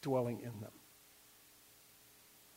dwelling 0.00 0.38
in 0.38 0.60
them. 0.60 0.72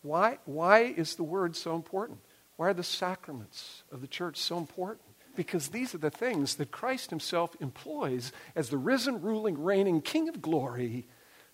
Why, 0.02 0.40
why 0.46 0.80
is 0.80 1.16
the 1.16 1.24
word 1.24 1.58
so 1.58 1.76
important? 1.76 2.20
Why 2.56 2.70
are 2.70 2.74
the 2.74 2.84
sacraments 2.84 3.84
of 3.92 4.00
the 4.00 4.08
church 4.08 4.38
so 4.38 4.58
important? 4.58 5.13
Because 5.36 5.70
these 5.70 5.96
are 5.96 6.00
the 6.00 6.10
things 6.10 6.56
that 6.56 6.72
Christ 6.72 7.10
himself 7.10 7.56
employs 7.60 8.32
as 8.56 8.70
the 8.70 8.78
risen, 8.78 9.22
ruling, 9.22 9.62
reigning 9.62 10.02
King 10.02 10.30
of 10.30 10.42
glory 10.42 11.08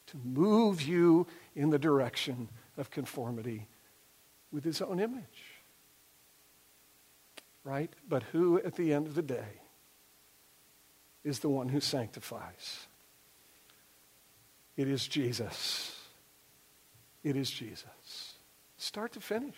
to 0.08 0.18
move 0.24 0.82
you 0.82 1.28
in 1.56 1.70
the 1.70 1.80
direction 1.80 2.50
of 2.78 2.90
conformity 2.90 3.68
with 4.52 4.64
his 4.64 4.82
own 4.82 5.00
image. 5.00 5.44
Right? 7.64 7.92
But 8.08 8.24
who, 8.24 8.60
at 8.60 8.76
the 8.76 8.94
end 8.94 9.08
of 9.08 9.16
the 9.16 9.22
day, 9.22 9.62
is 11.24 11.40
the 11.40 11.50
one 11.50 11.70
who 11.70 11.80
sanctifies? 11.80 12.88
It 14.76 14.88
is 14.88 15.08
Jesus. 15.08 15.96
It 17.24 17.36
is 17.36 17.52
Jesus. 17.52 18.34
Start 18.78 19.12
to 19.14 19.20
finish. 19.20 19.58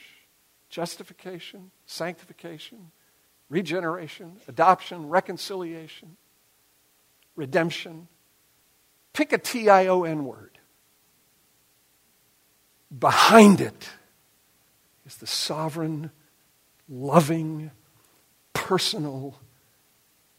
Justification, 0.70 1.72
sanctification, 1.86 2.92
regeneration, 3.52 4.38
adoption, 4.48 5.10
reconciliation, 5.10 6.16
redemption. 7.36 8.08
Pick 9.14 9.34
a 9.34 9.38
T 9.38 9.70
I 9.70 9.88
O 9.88 10.06
N 10.06 10.26
word. 10.26 10.58
Behind 12.98 13.60
it 13.60 13.90
is 15.06 15.18
the 15.18 15.28
sovereign, 15.28 16.12
loving, 16.90 17.72
personal, 18.54 19.38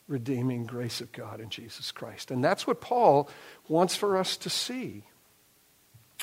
redeeming 0.09 0.64
grace 0.64 1.03
of 1.03 1.12
God 1.12 1.38
in 1.38 1.51
Jesus 1.51 1.92
Christ. 1.92 2.31
And 2.31 2.42
that's 2.42 2.66
what 2.66 2.81
Paul 2.81 3.29
wants 3.68 3.94
for 3.94 4.16
us 4.16 4.38
to 4.38 4.48
see. 4.51 5.05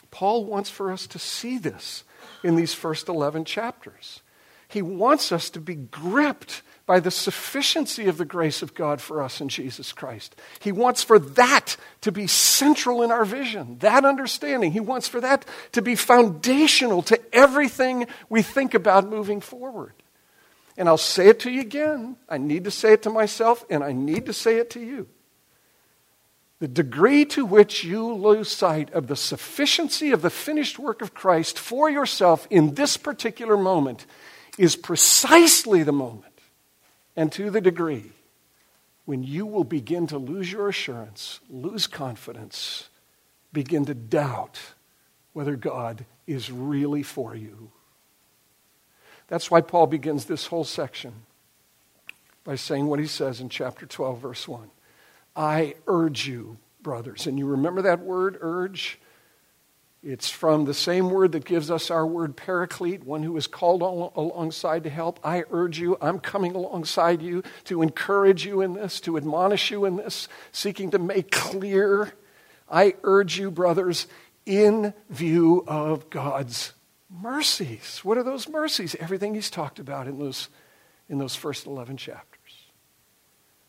Paul 0.10 0.46
wants 0.46 0.72
for 0.72 0.92
us 0.92 1.06
to 1.08 1.20
see 1.20 1.60
this 1.60 2.04
in 2.44 2.56
these 2.56 2.74
first 2.74 3.10
11 3.10 3.46
chapters. 3.46 4.22
He 4.68 4.82
wants 4.82 5.32
us 5.32 5.52
to 5.52 5.60
be 5.60 5.76
gripped 5.76 6.64
by 6.90 7.00
the 7.00 7.12
sufficiency 7.12 8.08
of 8.08 8.18
the 8.18 8.26
grace 8.26 8.64
of 8.64 8.74
God 8.74 9.00
for 9.00 9.22
us 9.22 9.42
in 9.42 9.48
Jesus 9.48 9.92
Christ. 9.92 10.36
He 10.60 10.72
wants 10.72 11.04
for 11.04 11.20
that 11.20 11.78
to 12.02 12.12
be 12.12 12.26
central 12.26 13.04
in 13.04 13.12
our 13.12 13.26
vision, 13.26 13.78
that 13.82 14.06
understanding. 14.06 14.72
He 14.72 14.80
wants 14.80 15.08
for 15.08 15.22
that 15.22 15.46
to 15.74 15.84
be 15.84 15.94
foundational 15.96 17.04
to 17.04 17.22
everything 17.32 18.08
we 18.28 18.42
think 18.42 18.74
about 18.74 19.08
moving 19.08 19.40
forward. 19.40 19.94
And 20.78 20.90
I'll 20.90 20.98
say 20.98 21.28
it 21.28 21.42
to 21.42 21.52
you 21.52 21.62
again. 21.62 22.18
I 22.28 22.40
need 22.40 22.64
to 22.64 22.72
say 22.72 22.94
it 22.94 23.04
to 23.04 23.12
myself, 23.12 23.64
and 23.70 23.84
I 23.84 23.92
need 23.92 24.26
to 24.26 24.34
say 24.34 24.58
it 24.58 24.72
to 24.72 24.80
you. 24.80 25.08
The 26.58 26.68
degree 26.68 27.24
to 27.26 27.46
which 27.46 27.84
you 27.84 28.12
lose 28.12 28.50
sight 28.50 28.92
of 28.94 29.06
the 29.06 29.16
sufficiency 29.16 30.10
of 30.10 30.24
the 30.24 30.32
finished 30.32 30.80
work 30.80 31.04
of 31.04 31.14
Christ 31.14 31.60
for 31.60 31.88
yourself 31.88 32.48
in 32.50 32.74
this 32.74 32.98
particular 32.98 33.58
moment 33.58 34.08
is 34.58 34.76
precisely 34.76 35.84
the 35.84 35.92
moment 35.92 36.29
and 37.20 37.34
to 37.34 37.50
the 37.50 37.60
degree 37.60 38.14
when 39.04 39.24
you 39.24 39.46
will 39.46 39.66
begin 39.66 40.08
to 40.08 40.18
lose 40.18 40.50
your 40.50 40.70
assurance, 40.70 41.42
lose 41.50 41.86
confidence, 41.86 42.88
begin 43.52 43.84
to 43.84 43.94
doubt 43.94 44.58
whether 45.34 45.58
God 45.58 46.06
is 46.28 46.50
really 46.50 47.04
for 47.04 47.36
you. 47.36 47.72
That's 49.28 49.52
why 49.52 49.60
Paul 49.60 49.88
begins 49.88 50.26
this 50.26 50.46
whole 50.46 50.64
section 50.64 51.12
by 52.46 52.56
saying 52.56 52.88
what 52.88 53.02
he 53.02 53.08
says 53.08 53.42
in 53.42 53.50
chapter 53.50 53.86
12, 53.86 54.20
verse 54.20 54.48
1. 54.48 54.70
I 55.36 55.76
urge 55.88 56.26
you, 56.26 56.58
brothers. 56.82 57.28
And 57.28 57.38
you 57.38 57.48
remember 57.48 57.82
that 57.82 58.00
word, 58.00 58.38
urge? 58.40 58.98
It's 60.02 60.30
from 60.30 60.64
the 60.64 60.74
same 60.74 61.10
word 61.10 61.34
that 61.34 61.44
gives 61.44 61.70
us 61.70 61.92
our 61.92 62.08
word 62.08 62.38
paraclete, 62.38 63.04
one 63.04 63.22
who 63.22 63.36
is 63.36 63.48
called 63.48 63.82
alongside 63.82 64.84
to 64.86 64.90
help. 64.90 65.20
I 65.26 65.44
urge 65.52 65.78
you, 65.78 65.98
I'm 66.00 66.20
coming 66.20 66.56
alongside 66.56 67.22
you 67.22 67.44
to 67.66 67.82
encourage 67.82 68.46
you 68.46 68.62
in 68.62 68.74
this, 68.74 69.02
to 69.02 69.18
admonish 69.18 69.72
you 69.72 69.84
in 69.84 69.98
this, 69.98 70.30
seeking 70.54 70.92
to 70.92 71.00
make 71.00 71.32
clear. 71.32 72.14
I 72.72 72.96
urge 73.04 73.38
you, 73.38 73.52
brothers, 73.52 74.08
in 74.46 74.94
view 75.10 75.66
of 75.68 76.10
God's 76.10 76.72
mercies. 77.10 78.00
What 78.02 78.18
are 78.18 78.24
those 78.24 78.48
mercies? 78.48 78.96
Everything 79.02 79.36
he's 79.36 79.50
talked 79.50 79.80
about 79.80 80.08
in 80.08 80.18
those, 80.18 80.48
in 81.10 81.18
those 81.18 81.36
first 81.36 81.66
11 81.66 81.98
chapters. 81.98 82.40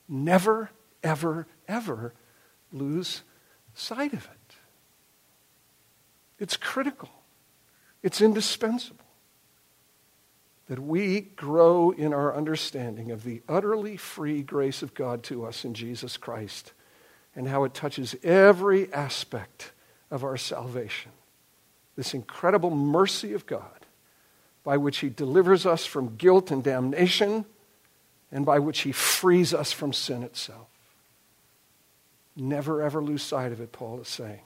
Never, 0.08 0.70
ever, 1.02 1.48
ever 1.66 2.14
lose 2.72 3.22
sight 3.74 4.12
of 4.12 4.24
it. 4.26 4.39
It's 6.40 6.56
critical, 6.56 7.10
it's 8.02 8.20
indispensable 8.20 9.04
that 10.68 10.78
we 10.78 11.20
grow 11.20 11.90
in 11.90 12.14
our 12.14 12.34
understanding 12.34 13.10
of 13.10 13.24
the 13.24 13.42
utterly 13.48 13.96
free 13.96 14.40
grace 14.40 14.82
of 14.82 14.94
God 14.94 15.24
to 15.24 15.44
us 15.44 15.64
in 15.64 15.74
Jesus 15.74 16.16
Christ 16.16 16.72
and 17.34 17.48
how 17.48 17.64
it 17.64 17.74
touches 17.74 18.14
every 18.22 18.92
aspect 18.92 19.72
of 20.12 20.22
our 20.22 20.36
salvation. 20.36 21.10
This 21.96 22.14
incredible 22.14 22.70
mercy 22.70 23.32
of 23.32 23.46
God 23.46 23.84
by 24.62 24.76
which 24.76 24.98
He 24.98 25.08
delivers 25.08 25.66
us 25.66 25.84
from 25.84 26.14
guilt 26.16 26.52
and 26.52 26.62
damnation 26.62 27.44
and 28.30 28.46
by 28.46 28.60
which 28.60 28.80
He 28.80 28.92
frees 28.92 29.52
us 29.52 29.72
from 29.72 29.92
sin 29.92 30.22
itself. 30.22 30.68
Never 32.36 32.80
ever 32.80 33.02
lose 33.02 33.24
sight 33.24 33.50
of 33.50 33.60
it, 33.60 33.72
Paul 33.72 34.00
is 34.00 34.08
saying. 34.08 34.42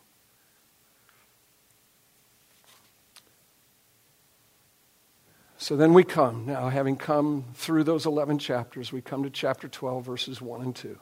So 5.64 5.76
then 5.76 5.94
we 5.94 6.04
come, 6.04 6.44
now 6.44 6.68
having 6.68 6.96
come 6.96 7.46
through 7.54 7.84
those 7.84 8.04
11 8.04 8.38
chapters, 8.38 8.92
we 8.92 9.00
come 9.00 9.22
to 9.22 9.30
chapter 9.30 9.66
12, 9.66 10.04
verses 10.04 10.38
1 10.38 10.60
and 10.60 10.76
2, 10.76 10.98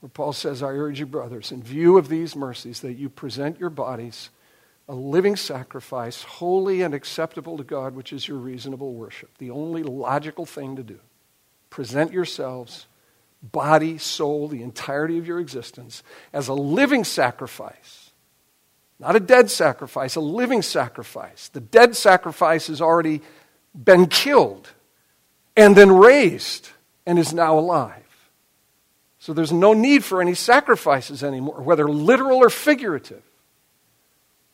where 0.00 0.08
Paul 0.08 0.32
says, 0.32 0.62
I 0.62 0.68
urge 0.68 0.98
you, 0.98 1.04
brothers, 1.04 1.52
in 1.52 1.62
view 1.62 1.98
of 1.98 2.08
these 2.08 2.34
mercies, 2.34 2.80
that 2.80 2.94
you 2.94 3.10
present 3.10 3.60
your 3.60 3.68
bodies 3.68 4.30
a 4.88 4.94
living 4.94 5.36
sacrifice, 5.36 6.22
holy 6.22 6.80
and 6.80 6.94
acceptable 6.94 7.58
to 7.58 7.64
God, 7.64 7.94
which 7.94 8.14
is 8.14 8.26
your 8.26 8.38
reasonable 8.38 8.94
worship. 8.94 9.36
The 9.36 9.50
only 9.50 9.82
logical 9.82 10.46
thing 10.46 10.76
to 10.76 10.82
do. 10.82 10.98
Present 11.68 12.14
yourselves, 12.14 12.86
body, 13.42 13.98
soul, 13.98 14.48
the 14.48 14.62
entirety 14.62 15.18
of 15.18 15.26
your 15.26 15.38
existence, 15.38 16.02
as 16.32 16.48
a 16.48 16.54
living 16.54 17.04
sacrifice 17.04 18.07
not 19.00 19.16
a 19.16 19.20
dead 19.20 19.50
sacrifice, 19.50 20.16
a 20.16 20.20
living 20.20 20.62
sacrifice. 20.62 21.48
The 21.48 21.60
dead 21.60 21.96
sacrifice 21.96 22.66
has 22.66 22.80
already 22.80 23.20
been 23.74 24.06
killed 24.06 24.68
and 25.56 25.76
then 25.76 25.92
raised 25.92 26.70
and 27.06 27.18
is 27.18 27.32
now 27.32 27.58
alive. 27.58 28.02
So 29.18 29.32
there's 29.32 29.52
no 29.52 29.72
need 29.72 30.04
for 30.04 30.20
any 30.20 30.34
sacrifices 30.34 31.22
anymore, 31.22 31.60
whether 31.60 31.88
literal 31.88 32.38
or 32.38 32.50
figurative, 32.50 33.22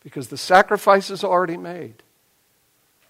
because 0.03 0.29
the 0.29 0.37
sacrifice 0.37 1.11
is 1.11 1.25
already 1.25 1.57
made. 1.57 2.03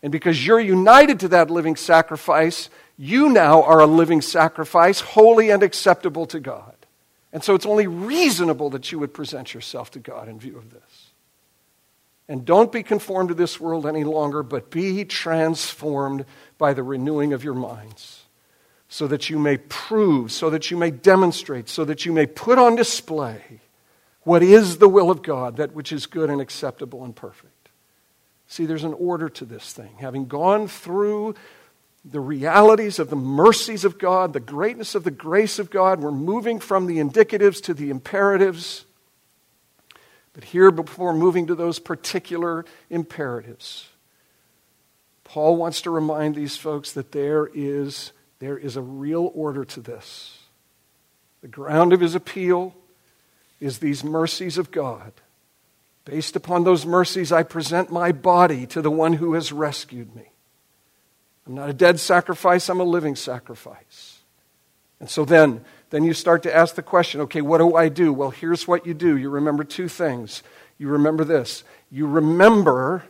And 0.03 0.12
because 0.12 0.47
you're 0.47 0.61
united 0.61 1.20
to 1.20 1.29
that 1.29 1.51
living 1.51 1.77
sacrifice, 1.77 2.68
you 2.99 3.31
now 3.31 3.62
are 3.62 3.81
a 3.81 3.87
living 3.87 4.20
sacrifice, 4.20 5.01
holy 5.01 5.51
and 5.51 5.62
acceptable 5.62 6.27
to 6.27 6.40
God. 6.40 6.75
And 7.33 7.42
so 7.42 7.55
it's 7.55 7.66
only 7.66 7.87
reasonable 7.87 8.70
that 8.70 8.92
you 8.92 8.99
would 8.99 9.14
present 9.14 9.55
yourself 9.55 9.90
to 9.92 9.99
God 9.99 10.29
in 10.29 10.38
view 10.38 10.59
of 10.59 10.70
this. 10.70 11.03
And 12.28 12.44
don't 12.44 12.72
be 12.72 12.82
conformed 12.82 13.28
to 13.28 13.34
this 13.34 13.60
world 13.60 13.87
any 13.87 14.04
longer, 14.04 14.42
but 14.42 14.70
be 14.70 15.04
transformed 15.04 16.24
by 16.56 16.72
the 16.72 16.82
renewing 16.82 17.32
of 17.32 17.44
your 17.44 17.54
minds, 17.54 18.22
so 18.88 19.06
that 19.08 19.28
you 19.28 19.38
may 19.38 19.58
prove, 19.58 20.32
so 20.32 20.48
that 20.50 20.70
you 20.70 20.76
may 20.76 20.90
demonstrate, 20.90 21.68
so 21.68 21.84
that 21.84 22.06
you 22.06 22.12
may 22.12 22.26
put 22.26 22.58
on 22.58 22.76
display 22.76 23.60
what 24.22 24.42
is 24.42 24.78
the 24.78 24.88
will 24.88 25.10
of 25.10 25.22
God, 25.22 25.58
that 25.58 25.74
which 25.74 25.92
is 25.92 26.06
good 26.06 26.30
and 26.30 26.40
acceptable 26.40 27.04
and 27.04 27.14
perfect. 27.14 27.68
See, 28.46 28.66
there's 28.66 28.84
an 28.84 28.94
order 28.94 29.28
to 29.28 29.44
this 29.44 29.72
thing. 29.72 29.96
Having 29.98 30.26
gone 30.26 30.68
through 30.68 31.34
the 32.04 32.20
realities 32.20 32.98
of 32.98 33.10
the 33.10 33.16
mercies 33.16 33.84
of 33.84 33.98
God, 33.98 34.32
the 34.32 34.40
greatness 34.40 34.94
of 34.94 35.04
the 35.04 35.10
grace 35.10 35.58
of 35.58 35.70
God, 35.70 36.00
we're 36.00 36.10
moving 36.10 36.60
from 36.60 36.87
the 36.87 36.98
indicatives 36.98 37.62
to 37.64 37.74
the 37.74 37.90
imperatives. 37.90 38.84
But 40.35 40.44
here, 40.44 40.70
before 40.70 41.14
moving 41.14 41.47
to 41.47 41.55
those 41.55 41.79
particular 41.79 42.64
imperatives, 42.90 43.88
Paul 45.23 45.57
wants 45.57 45.81
to 45.83 45.90
remind 45.90 46.35
these 46.35 46.57
folks 46.57 46.92
that 46.92 47.12
there 47.12 47.49
is, 47.55 48.12
there 48.40 48.59
is 48.59 48.77
a 48.77 48.83
real 48.83 49.31
order 49.35 49.64
to 49.64 49.81
this. 49.81 50.38
The 51.40 51.49
ground 51.49 51.92
of 51.92 52.01
his 52.01 52.14
appeal 52.14 52.75
is 53.61 53.79
these 53.79 54.03
mercies 54.03 54.59
of 54.59 54.70
God. 54.70 55.12
Based 56.05 56.37
upon 56.37 56.64
those 56.64 56.85
mercies, 56.85 57.33
I 57.33 57.44
present 57.44 57.90
my 57.90 58.12
body 58.12 58.66
to 58.66 58.83
the 58.83 58.90
one 58.90 59.14
who 59.14 59.35
has 59.35 59.53
rescued 59.53 60.14
me. 60.14 60.31
I'm 61.47 61.55
not 61.55 61.70
a 61.70 61.75
dead 61.75 62.01
sacrifice, 62.01 62.68
I'm 62.68 62.81
a 62.81 62.85
living 62.85 63.16
sacrifice. 63.16 64.18
And 65.01 65.09
so 65.09 65.25
then, 65.25 65.64
then 65.94 66.02
you 66.02 66.12
start 66.12 66.42
to 66.42 66.52
ask 66.52 66.74
the 66.74 66.83
question 66.83 67.20
okay, 67.20 67.40
what 67.40 67.59
do 67.59 67.76
I 67.76 67.88
do? 67.88 68.12
Well, 68.12 68.30
here's 68.30 68.66
what 68.66 68.85
you 68.85 68.94
do. 68.94 69.16
You 69.16 69.30
remember 69.30 69.62
two 69.62 69.87
things. 69.87 70.42
You 70.76 70.88
remember 70.88 71.22
this. 71.22 71.62
You 71.88 72.09
remember 72.09 73.04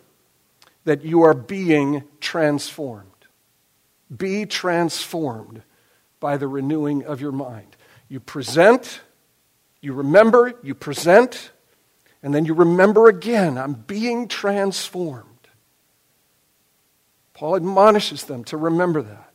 that 0.84 1.02
you 1.02 1.22
are 1.22 1.32
being 1.32 2.04
transformed. 2.20 3.08
Be 4.14 4.44
transformed 4.44 5.62
by 6.20 6.36
the 6.36 6.46
renewing 6.46 7.04
of 7.04 7.22
your 7.22 7.32
mind. 7.32 7.74
You 8.08 8.20
present, 8.20 9.00
you 9.80 9.94
remember, 9.94 10.52
you 10.62 10.74
present, 10.74 11.52
and 12.22 12.34
then 12.34 12.44
you 12.44 12.52
remember 12.52 13.08
again. 13.08 13.56
I'm 13.56 13.72
being 13.72 14.28
transformed. 14.28 15.24
Paul 17.32 17.56
admonishes 17.56 18.24
them 18.24 18.44
to 18.44 18.58
remember 18.58 19.00
that. 19.00 19.33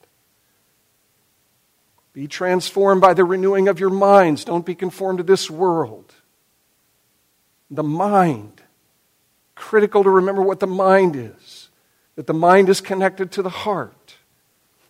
Be 2.14 2.28
transformed 2.28 3.02
by 3.02 3.14
the 3.14 3.24
renewing 3.24 3.68
of 3.68 3.80
your 3.80 3.90
minds. 3.90 4.44
Don't 4.44 4.66
be 4.66 4.76
conformed 4.76 5.20
to 5.20 5.24
this 5.24 5.50
world. 5.50 6.14
The 7.70 7.84
mind. 7.84 8.62
Critical 9.56 10.04
to 10.04 10.10
remember 10.10 10.42
what 10.42 10.60
the 10.60 10.68
mind 10.68 11.16
is. 11.16 11.70
That 12.16 12.28
the 12.28 12.34
mind 12.34 12.70
is 12.70 12.82
connected 12.82 13.32
to 13.34 13.42
the 13.42 13.50
heart. 13.50 14.16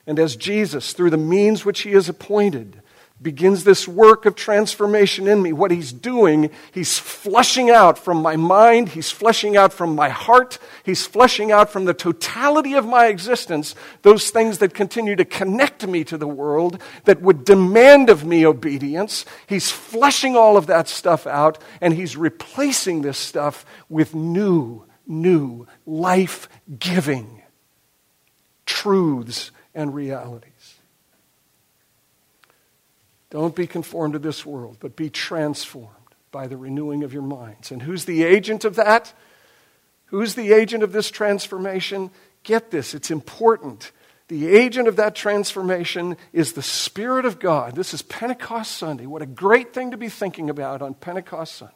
And 0.07 0.17
as 0.17 0.35
Jesus, 0.35 0.93
through 0.93 1.09
the 1.09 1.17
means 1.17 1.65
which 1.65 1.81
he 1.81 1.91
has 1.91 2.09
appointed, 2.09 2.81
begins 3.21 3.63
this 3.63 3.87
work 3.87 4.25
of 4.25 4.35
transformation 4.35 5.27
in 5.27 5.41
me. 5.41 5.51
What 5.51 5.71
he's 5.71 5.91
doing, 5.91 6.49
he's 6.71 6.97
flushing 6.97 7.69
out 7.69 7.97
from 7.97 8.21
my 8.21 8.35
mind, 8.35 8.89
he's 8.89 9.11
flushing 9.11 9.57
out 9.57 9.73
from 9.73 9.93
my 9.93 10.09
heart, 10.09 10.57
he's 10.83 11.05
flushing 11.05 11.51
out 11.51 11.69
from 11.69 11.85
the 11.85 11.93
totality 11.93 12.75
of 12.75 12.85
my 12.85 13.07
existence 13.07 13.75
those 14.03 14.29
things 14.29 14.59
that 14.59 14.73
continue 14.73 15.15
to 15.15 15.25
connect 15.25 15.85
me 15.85 16.03
to 16.05 16.17
the 16.17 16.27
world, 16.27 16.81
that 17.05 17.21
would 17.21 17.43
demand 17.43 18.09
of 18.09 18.25
me 18.25 18.45
obedience. 18.45 19.25
He's 19.47 19.69
flushing 19.69 20.37
all 20.37 20.55
of 20.55 20.67
that 20.67 20.87
stuff 20.87 21.27
out, 21.27 21.61
and 21.81 21.93
he's 21.93 22.15
replacing 22.15 23.01
this 23.01 23.17
stuff 23.17 23.65
with 23.89 24.15
new, 24.15 24.85
new, 25.05 25.67
life 25.85 26.47
giving 26.79 27.41
truths 28.65 29.51
and 29.73 29.93
realities. 29.93 30.48
Don't 33.29 33.55
be 33.55 33.67
conformed 33.67 34.13
to 34.13 34.19
this 34.19 34.45
world, 34.45 34.77
but 34.79 34.95
be 34.95 35.09
transformed 35.09 35.95
by 36.31 36.47
the 36.47 36.57
renewing 36.57 37.03
of 37.03 37.13
your 37.13 37.23
minds. 37.23 37.71
And 37.71 37.81
who's 37.81 38.05
the 38.05 38.23
agent 38.23 38.65
of 38.65 38.75
that? 38.75 39.13
Who's 40.05 40.35
the 40.35 40.53
agent 40.53 40.83
of 40.83 40.91
this 40.91 41.11
transformation? 41.11 42.09
Get 42.43 42.71
this, 42.71 42.93
it's 42.93 43.11
important. 43.11 43.91
The 44.29 44.47
agent 44.47 44.87
of 44.87 44.97
that 44.97 45.15
transformation 45.15 46.15
is 46.33 46.53
the 46.53 46.61
Spirit 46.61 47.25
of 47.25 47.39
God. 47.39 47.75
This 47.75 47.95
is 47.95 48.03
Pentecost 48.03 48.73
Sunday. 48.73 49.07
What 49.07 49.23
a 49.23 49.27
great 49.27 49.73
thing 49.73 49.89
to 49.89 49.97
be 49.97 50.07
thinking 50.07 50.51
about 50.51 50.83
on 50.83 50.93
Pentecost 50.93 51.55
Sunday. 51.55 51.73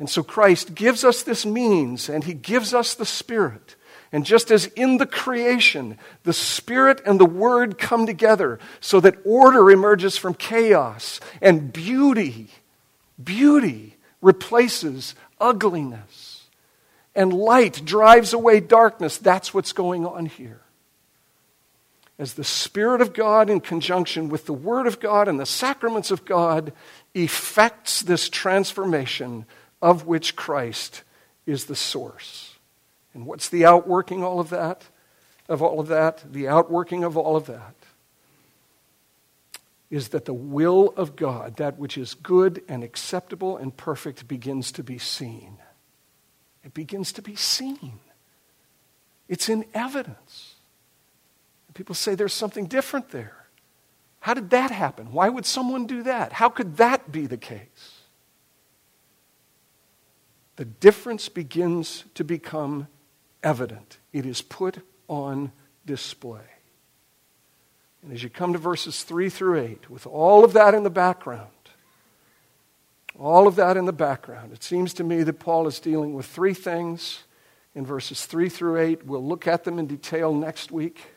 And 0.00 0.10
so 0.10 0.24
Christ 0.24 0.74
gives 0.74 1.04
us 1.04 1.22
this 1.22 1.46
means, 1.46 2.08
and 2.08 2.24
He 2.24 2.34
gives 2.34 2.74
us 2.74 2.94
the 2.94 3.06
Spirit. 3.06 3.76
And 4.14 4.24
just 4.24 4.52
as 4.52 4.66
in 4.66 4.98
the 4.98 5.06
creation, 5.06 5.98
the 6.22 6.32
Spirit 6.32 7.02
and 7.04 7.18
the 7.18 7.26
Word 7.26 7.78
come 7.78 8.06
together 8.06 8.60
so 8.78 9.00
that 9.00 9.18
order 9.24 9.72
emerges 9.72 10.16
from 10.16 10.34
chaos 10.34 11.18
and 11.42 11.72
beauty, 11.72 12.46
beauty 13.22 13.96
replaces 14.22 15.16
ugliness, 15.40 16.44
and 17.16 17.32
light 17.32 17.84
drives 17.84 18.32
away 18.32 18.60
darkness. 18.60 19.18
That's 19.18 19.52
what's 19.52 19.72
going 19.72 20.06
on 20.06 20.26
here 20.26 20.60
as 22.16 22.34
the 22.34 22.44
Spirit 22.44 23.00
of 23.00 23.14
God, 23.14 23.50
in 23.50 23.58
conjunction 23.58 24.28
with 24.28 24.46
the 24.46 24.52
Word 24.52 24.86
of 24.86 25.00
God 25.00 25.26
and 25.26 25.40
the 25.40 25.44
sacraments 25.44 26.12
of 26.12 26.24
God, 26.24 26.72
effects 27.14 28.02
this 28.02 28.28
transformation 28.28 29.44
of 29.82 30.06
which 30.06 30.36
Christ 30.36 31.02
is 31.46 31.64
the 31.64 31.74
source. 31.74 32.53
And 33.14 33.26
what's 33.26 33.48
the 33.48 33.64
outworking 33.64 34.22
all 34.22 34.40
of 34.40 34.50
that? 34.50 34.84
Of 35.48 35.62
all 35.62 35.80
of 35.80 35.88
that? 35.88 36.24
The 36.30 36.48
outworking 36.48 37.04
of 37.04 37.16
all 37.16 37.36
of 37.36 37.46
that 37.46 37.74
is 39.90 40.08
that 40.08 40.24
the 40.24 40.34
will 40.34 40.92
of 40.96 41.14
God, 41.14 41.56
that 41.56 41.78
which 41.78 41.96
is 41.96 42.14
good 42.14 42.62
and 42.68 42.82
acceptable 42.82 43.56
and 43.56 43.76
perfect, 43.76 44.26
begins 44.26 44.72
to 44.72 44.82
be 44.82 44.98
seen. 44.98 45.58
It 46.64 46.74
begins 46.74 47.12
to 47.12 47.22
be 47.22 47.36
seen. 47.36 48.00
It's 49.28 49.48
in 49.48 49.64
evidence. 49.72 50.54
People 51.74 51.94
say 51.94 52.14
there's 52.14 52.32
something 52.32 52.66
different 52.66 53.10
there. 53.10 53.46
How 54.20 54.32
did 54.32 54.50
that 54.50 54.70
happen? 54.70 55.12
Why 55.12 55.28
would 55.28 55.44
someone 55.44 55.86
do 55.86 56.04
that? 56.04 56.32
How 56.32 56.48
could 56.48 56.76
that 56.78 57.12
be 57.12 57.26
the 57.26 57.36
case? 57.36 58.00
The 60.56 60.64
difference 60.64 61.28
begins 61.28 62.04
to 62.14 62.24
become 62.24 62.86
evident. 63.44 63.98
It 64.12 64.26
is 64.26 64.42
put 64.42 64.78
on 65.06 65.52
display. 65.86 66.40
And 68.02 68.12
as 68.12 68.22
you 68.22 68.28
come 68.28 68.52
to 68.52 68.58
verses 68.58 69.02
3 69.04 69.28
through 69.28 69.60
8, 69.60 69.90
with 69.90 70.06
all 70.06 70.44
of 70.44 70.52
that 70.54 70.74
in 70.74 70.82
the 70.82 70.90
background, 70.90 71.48
all 73.18 73.46
of 73.46 73.56
that 73.56 73.76
in 73.76 73.84
the 73.84 73.92
background, 73.92 74.52
it 74.52 74.62
seems 74.64 74.92
to 74.94 75.04
me 75.04 75.22
that 75.22 75.38
Paul 75.38 75.66
is 75.66 75.78
dealing 75.78 76.14
with 76.14 76.26
three 76.26 76.54
things 76.54 77.22
in 77.74 77.86
verses 77.86 78.26
3 78.26 78.48
through 78.48 78.78
8. 78.78 79.06
We'll 79.06 79.24
look 79.24 79.46
at 79.46 79.64
them 79.64 79.78
in 79.78 79.86
detail 79.86 80.34
next 80.34 80.72
week. 80.72 81.12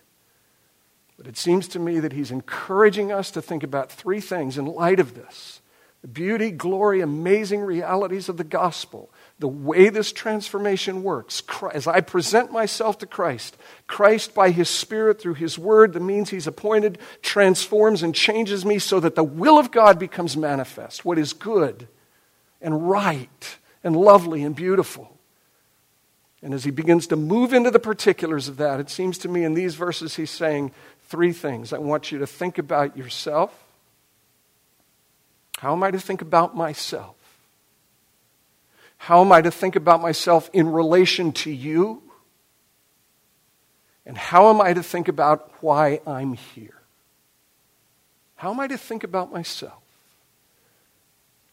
But 1.17 1.27
it 1.27 1.35
seems 1.35 1.67
to 1.69 1.79
me 1.79 1.99
that 1.99 2.13
he's 2.13 2.31
encouraging 2.31 3.11
us 3.11 3.31
to 3.31 3.41
think 3.41 3.63
about 3.63 3.91
three 3.91 4.21
things 4.21 4.57
in 4.57 4.65
light 4.65 4.99
of 4.99 5.15
this 5.15 5.61
the 6.03 6.07
beauty, 6.07 6.51
glory, 6.51 7.01
amazing 7.01 7.61
realities 7.61 8.29
of 8.29 8.37
the 8.37 8.43
gospel, 8.43 9.09
the 9.39 9.47
way 9.47 9.89
this 9.89 10.11
transformation 10.11 11.03
works. 11.03 11.43
As 11.71 11.85
I 11.85 12.01
present 12.01 12.51
myself 12.51 12.97
to 12.99 13.05
Christ, 13.05 13.55
Christ, 13.85 14.33
by 14.33 14.49
his 14.49 14.69
Spirit, 14.69 15.21
through 15.21 15.35
his 15.35 15.59
word, 15.59 15.93
the 15.93 15.99
means 15.99 16.29
he's 16.29 16.47
appointed, 16.47 16.97
transforms 17.21 18.01
and 18.01 18.15
changes 18.15 18.65
me 18.65 18.79
so 18.79 18.99
that 18.99 19.15
the 19.15 19.23
will 19.23 19.59
of 19.59 19.71
God 19.71 19.99
becomes 19.99 20.35
manifest. 20.35 21.05
What 21.05 21.19
is 21.19 21.33
good 21.33 21.87
and 22.61 22.89
right 22.89 23.57
and 23.83 23.95
lovely 23.95 24.43
and 24.43 24.55
beautiful. 24.55 25.15
And 26.41 26.53
as 26.53 26.63
he 26.63 26.71
begins 26.71 27.07
to 27.07 27.15
move 27.15 27.53
into 27.53 27.71
the 27.71 27.79
particulars 27.79 28.47
of 28.47 28.57
that, 28.57 28.79
it 28.79 28.89
seems 28.89 29.19
to 29.19 29.29
me 29.29 29.43
in 29.43 29.53
these 29.53 29.75
verses 29.75 30.15
he's 30.15 30.31
saying, 30.31 30.71
three 31.09 31.31
things. 31.31 31.73
I 31.73 31.77
want 31.77 32.11
you 32.11 32.19
to 32.19 32.27
think 32.27 32.57
about 32.57 32.97
yourself. 32.97 33.51
How 35.59 35.73
am 35.73 35.83
I 35.83 35.91
to 35.91 35.99
think 35.99 36.21
about 36.21 36.55
myself? 36.55 37.16
How 38.97 39.21
am 39.21 39.31
I 39.31 39.41
to 39.41 39.51
think 39.51 39.75
about 39.75 40.01
myself 40.01 40.49
in 40.53 40.71
relation 40.71 41.31
to 41.33 41.51
you? 41.51 42.03
And 44.05 44.17
how 44.17 44.49
am 44.49 44.61
I 44.61 44.73
to 44.73 44.83
think 44.83 45.07
about 45.07 45.51
why 45.61 46.01
I'm 46.07 46.33
here? 46.33 46.81
How 48.35 48.51
am 48.51 48.59
I 48.59 48.67
to 48.67 48.77
think 48.77 49.03
about 49.03 49.31
myself? 49.31 49.81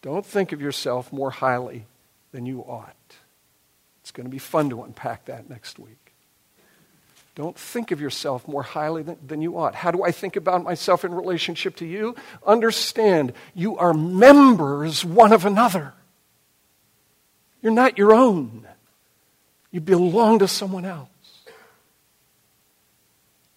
Don't 0.02 0.24
think 0.24 0.52
of 0.52 0.61
yourself 0.61 1.12
more 1.12 1.30
highly 1.30 1.87
than 2.33 2.46
you 2.46 2.61
ought. 2.61 2.94
It's 4.02 4.11
going 4.11 4.26
to 4.26 4.30
be 4.30 4.38
fun 4.38 4.70
to 4.70 4.83
unpack 4.83 5.24
that 5.24 5.48
next 5.48 5.78
week. 5.78 6.12
Don't 7.35 7.59
think 7.59 7.90
of 7.90 8.00
yourself 8.00 8.46
more 8.46 8.62
highly 8.62 9.02
than, 9.02 9.16
than, 9.26 9.42
you 9.42 9.59
ought. 9.59 9.74
How 9.74 9.90
do 9.90 10.04
I 10.04 10.12
think 10.12 10.37
about 10.37 10.62
myself 10.62 11.04
in 11.04 11.14
relationship 11.14 11.76
to 11.76 11.87
you? 11.87 12.14
Understand, 12.46 13.33
you 13.54 13.76
are 13.78 13.94
members 13.94 15.04
one 15.04 15.33
of 15.33 15.44
another. 15.44 15.94
You're 17.64 17.72
not 17.72 17.96
your 17.96 18.12
own, 18.12 18.68
you 19.70 19.81
belong 19.81 20.40
to 20.40 20.46
someone 20.46 20.85
else. 20.85 21.09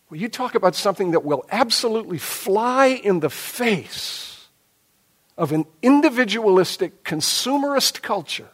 Well, 0.10 0.18
you 0.18 0.30
talk 0.30 0.56
about 0.56 0.76
something 0.76 1.12
that 1.12 1.26
will 1.26 1.44
absolutely 1.52 2.18
fly 2.18 2.88
in 2.88 3.20
the 3.20 3.30
face 3.30 4.48
of 5.38 5.52
an 5.52 5.66
individualistic, 5.82 7.04
consumerist 7.04 8.02
culture 8.02 8.48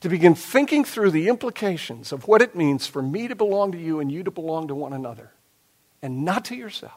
to 0.00 0.08
begin 0.08 0.34
thinking 0.34 0.84
through 0.84 1.12
the 1.12 1.28
implications 1.28 2.10
of 2.10 2.26
what 2.26 2.42
it 2.42 2.56
means 2.56 2.88
for 2.88 3.02
me 3.02 3.28
to 3.28 3.36
belong 3.36 3.70
to 3.70 3.78
you 3.78 4.00
and 4.00 4.10
you 4.10 4.24
to 4.24 4.32
belong 4.32 4.66
to 4.66 4.74
one 4.74 4.92
another 4.92 5.30
and 6.02 6.24
not 6.24 6.46
to 6.46 6.56
yourselves. 6.56 6.96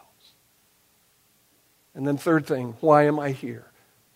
And 1.93 2.07
then, 2.07 2.17
third 2.17 2.47
thing, 2.47 2.77
why 2.79 3.03
am 3.03 3.19
I 3.19 3.29
here? 3.29 3.67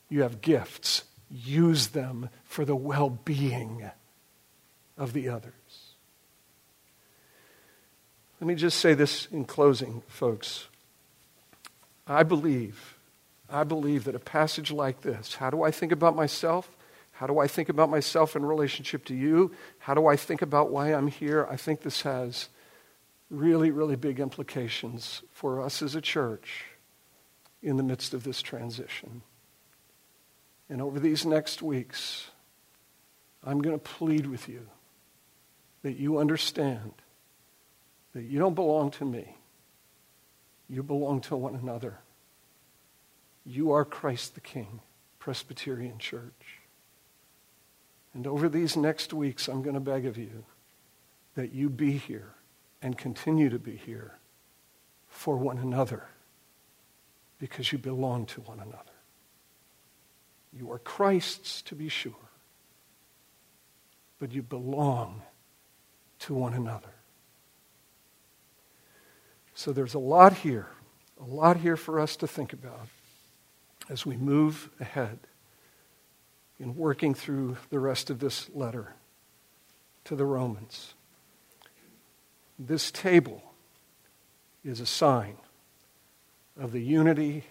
You 0.10 0.24
have 0.24 0.42
gifts, 0.42 1.04
use 1.30 1.90
them 1.90 2.30
for 2.44 2.66
the 2.66 2.76
well 2.76 3.10
being 3.10 3.90
of 4.98 5.14
the 5.14 5.30
others. 5.30 5.54
Let 8.40 8.48
me 8.48 8.56
just 8.56 8.80
say 8.80 8.94
this 8.94 9.28
in 9.32 9.46
closing, 9.46 10.02
folks. 10.08 10.68
I 12.08 12.24
believe, 12.24 12.96
I 13.50 13.64
believe 13.64 14.06
that 14.06 14.16
a 14.16 14.20
passage 14.20 14.72
like 14.72 15.02
this, 15.02 15.36
how 15.36 15.50
do 15.50 15.64
I 15.64 15.72
think 15.72 15.92
about 15.92 16.16
myself? 16.16 16.70
How 17.12 17.28
do 17.28 17.40
I 17.40 17.48
think 17.48 17.68
about 17.68 17.90
myself 17.90 18.36
in 18.38 18.46
relationship 18.46 19.04
to 19.06 19.16
you? 19.16 19.52
How 19.80 19.94
do 19.94 20.08
I 20.08 20.16
think 20.16 20.42
about 20.42 20.72
why 20.72 20.94
I'm 20.94 21.08
here? 21.08 21.46
I 21.52 21.58
think 21.58 21.82
this 21.82 22.04
has 22.04 22.48
really, 23.30 23.72
really 23.72 23.98
big 23.98 24.22
implications 24.22 25.22
for 25.32 25.62
us 25.62 25.82
as 25.82 25.96
a 25.96 26.02
church 26.02 26.66
in 27.62 27.76
the 27.76 27.84
midst 27.84 28.14
of 28.14 28.24
this 28.24 28.42
transition. 28.42 29.22
And 30.70 30.82
over 30.82 31.00
these 31.00 31.26
next 31.26 31.62
weeks, 31.62 32.30
I'm 33.44 33.62
going 33.62 33.76
to 33.76 33.84
plead 33.84 34.28
with 34.28 34.48
you 34.48 34.68
that 35.82 35.98
you 35.98 36.20
understand 36.20 36.94
that 38.14 38.24
you 38.24 38.40
don't 38.40 38.56
belong 38.56 38.92
to 38.92 39.06
me. 39.06 39.36
You 40.70 40.84
belong 40.84 41.22
to 41.22 41.36
one 41.36 41.56
another. 41.56 42.00
You 43.46 43.72
are 43.72 43.86
Christ 43.86 44.36
the 44.36 44.42
King, 44.42 44.82
Presbyterian 45.18 45.98
Church. 45.98 46.60
And 48.14 48.28
over 48.28 48.50
these 48.50 48.76
next 48.76 49.14
weeks, 49.14 49.48
I'm 49.48 49.62
going 49.62 49.76
to 49.76 49.80
beg 49.80 50.06
of 50.06 50.18
you 50.18 50.44
that 51.36 51.54
you 51.54 51.70
be 51.70 51.94
here 51.94 52.34
and 52.82 52.98
continue 52.98 53.50
to 53.50 53.60
be 53.60 53.76
here 53.76 54.18
for 55.08 55.38
one 55.38 55.58
another 55.58 56.04
because 57.40 57.72
you 57.72 57.78
belong 57.78 58.26
to 58.28 58.42
one 58.42 58.60
another. 58.60 58.99
You 60.52 60.72
are 60.72 60.80
Christ's, 60.80 61.62
to 61.64 61.76
be 61.76 61.90
sure, 61.90 62.14
but 64.20 64.32
you 64.32 64.42
belong 64.42 65.22
to 66.20 66.34
one 66.34 66.54
another. 66.54 66.90
So 69.54 69.72
there's 69.72 69.94
a 69.94 70.00
lot 70.00 70.34
here, 70.34 70.68
a 71.20 71.26
lot 71.26 71.58
here 71.58 71.78
for 71.78 72.00
us 72.00 72.16
to 72.18 72.28
think 72.28 72.54
about 72.54 72.88
as 73.90 74.06
we 74.06 74.18
move 74.18 74.70
ahead 74.80 75.20
in 76.60 76.76
working 76.76 77.14
through 77.14 77.58
the 77.70 77.80
rest 77.80 78.10
of 78.10 78.20
this 78.20 78.50
letter 78.54 78.94
to 80.06 80.16
the 80.16 80.26
Romans. 80.26 80.94
This 82.58 82.92
table 82.92 83.42
is 84.64 84.80
a 84.80 84.86
sign 84.86 85.38
of 86.60 86.72
the 86.72 86.82
unity 86.82 87.46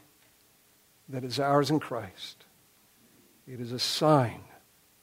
that 1.09 1.25
is 1.25 1.41
ours 1.41 1.71
in 1.71 1.81
Christ. 1.81 2.38
It 3.51 3.61
is 3.61 3.73
a 3.73 3.79
sign 3.79 4.41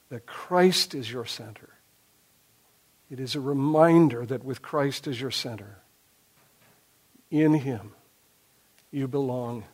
that 0.08 0.26
Christ 0.26 0.94
is 0.94 1.10
your 1.10 1.24
center. 1.24 1.70
It 3.10 3.18
is 3.18 3.34
a 3.34 3.40
reminder 3.40 4.24
that 4.26 4.44
with 4.44 4.62
Christ 4.62 5.06
as 5.06 5.20
your 5.20 5.30
center, 5.30 5.78
in 7.30 7.54
Him, 7.54 7.92
you 8.92 9.08
belong 9.08 9.64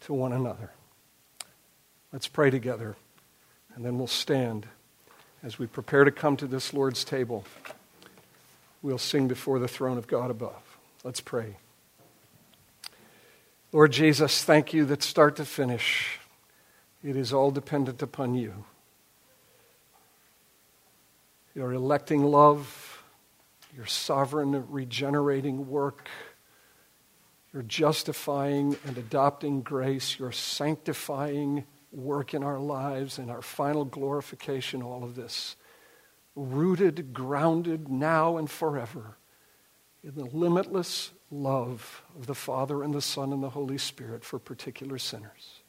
to 0.00 0.14
one 0.14 0.32
another. 0.32 0.70
Let's 2.12 2.28
pray 2.28 2.48
together, 2.50 2.96
and 3.74 3.84
then 3.84 3.98
we'll 3.98 4.06
stand 4.06 4.66
as 5.42 5.58
we 5.58 5.66
prepare 5.66 6.04
to 6.04 6.10
come 6.10 6.36
to 6.38 6.46
this 6.46 6.72
Lord's 6.72 7.04
table. 7.04 7.44
We'll 8.80 8.98
sing 8.98 9.28
before 9.28 9.58
the 9.58 9.68
throne 9.68 9.98
of 9.98 10.06
God 10.06 10.30
above. 10.30 10.78
Let's 11.04 11.20
pray. 11.20 11.56
Lord 13.72 13.92
Jesus, 13.92 14.44
thank 14.44 14.72
you 14.72 14.86
that 14.86 15.02
start 15.02 15.36
to 15.36 15.44
finish, 15.44 16.18
it 17.06 17.14
is 17.14 17.32
all 17.32 17.52
dependent 17.52 18.02
upon 18.02 18.34
you. 18.34 18.64
Your 21.54 21.72
electing 21.72 22.24
love, 22.24 23.04
your 23.76 23.86
sovereign 23.86 24.66
regenerating 24.68 25.68
work, 25.68 26.08
your 27.52 27.62
justifying 27.62 28.76
and 28.84 28.98
adopting 28.98 29.62
grace, 29.62 30.18
your 30.18 30.32
sanctifying 30.32 31.64
work 31.92 32.34
in 32.34 32.42
our 32.42 32.58
lives, 32.58 33.18
and 33.18 33.30
our 33.30 33.40
final 33.40 33.84
glorification, 33.84 34.82
all 34.82 35.04
of 35.04 35.14
this 35.14 35.54
rooted, 36.34 37.14
grounded 37.14 37.88
now 37.88 38.36
and 38.36 38.50
forever 38.50 39.16
in 40.02 40.14
the 40.16 40.24
limitless 40.24 41.12
love 41.30 42.02
of 42.18 42.26
the 42.26 42.34
Father 42.34 42.82
and 42.82 42.92
the 42.92 43.00
Son 43.00 43.32
and 43.32 43.44
the 43.44 43.50
Holy 43.50 43.78
Spirit 43.78 44.24
for 44.24 44.40
particular 44.40 44.98
sinners. 44.98 45.60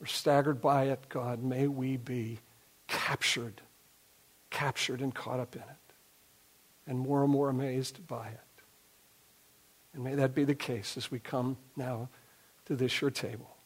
We're 0.00 0.06
staggered 0.06 0.60
by 0.60 0.84
it, 0.84 1.08
God. 1.08 1.42
May 1.42 1.66
we 1.66 1.96
be 1.96 2.38
captured, 2.86 3.60
captured 4.50 5.00
and 5.00 5.14
caught 5.14 5.40
up 5.40 5.56
in 5.56 5.62
it, 5.62 5.94
and 6.86 6.98
more 6.98 7.22
and 7.22 7.32
more 7.32 7.48
amazed 7.48 8.06
by 8.06 8.28
it. 8.28 8.40
And 9.94 10.04
may 10.04 10.14
that 10.14 10.34
be 10.34 10.44
the 10.44 10.54
case 10.54 10.96
as 10.96 11.10
we 11.10 11.18
come 11.18 11.56
now 11.76 12.08
to 12.66 12.76
this 12.76 13.00
your 13.00 13.10
table. 13.10 13.56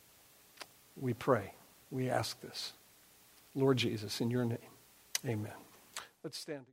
We 0.97 1.13
pray. 1.13 1.53
We 1.91 2.09
ask 2.09 2.41
this. 2.41 2.73
Lord 3.55 3.77
Jesus, 3.77 4.21
in 4.21 4.31
your 4.31 4.47
name, 4.47 4.59
amen. 5.27 5.53
Let's 6.25 6.39
stand. 6.39 6.65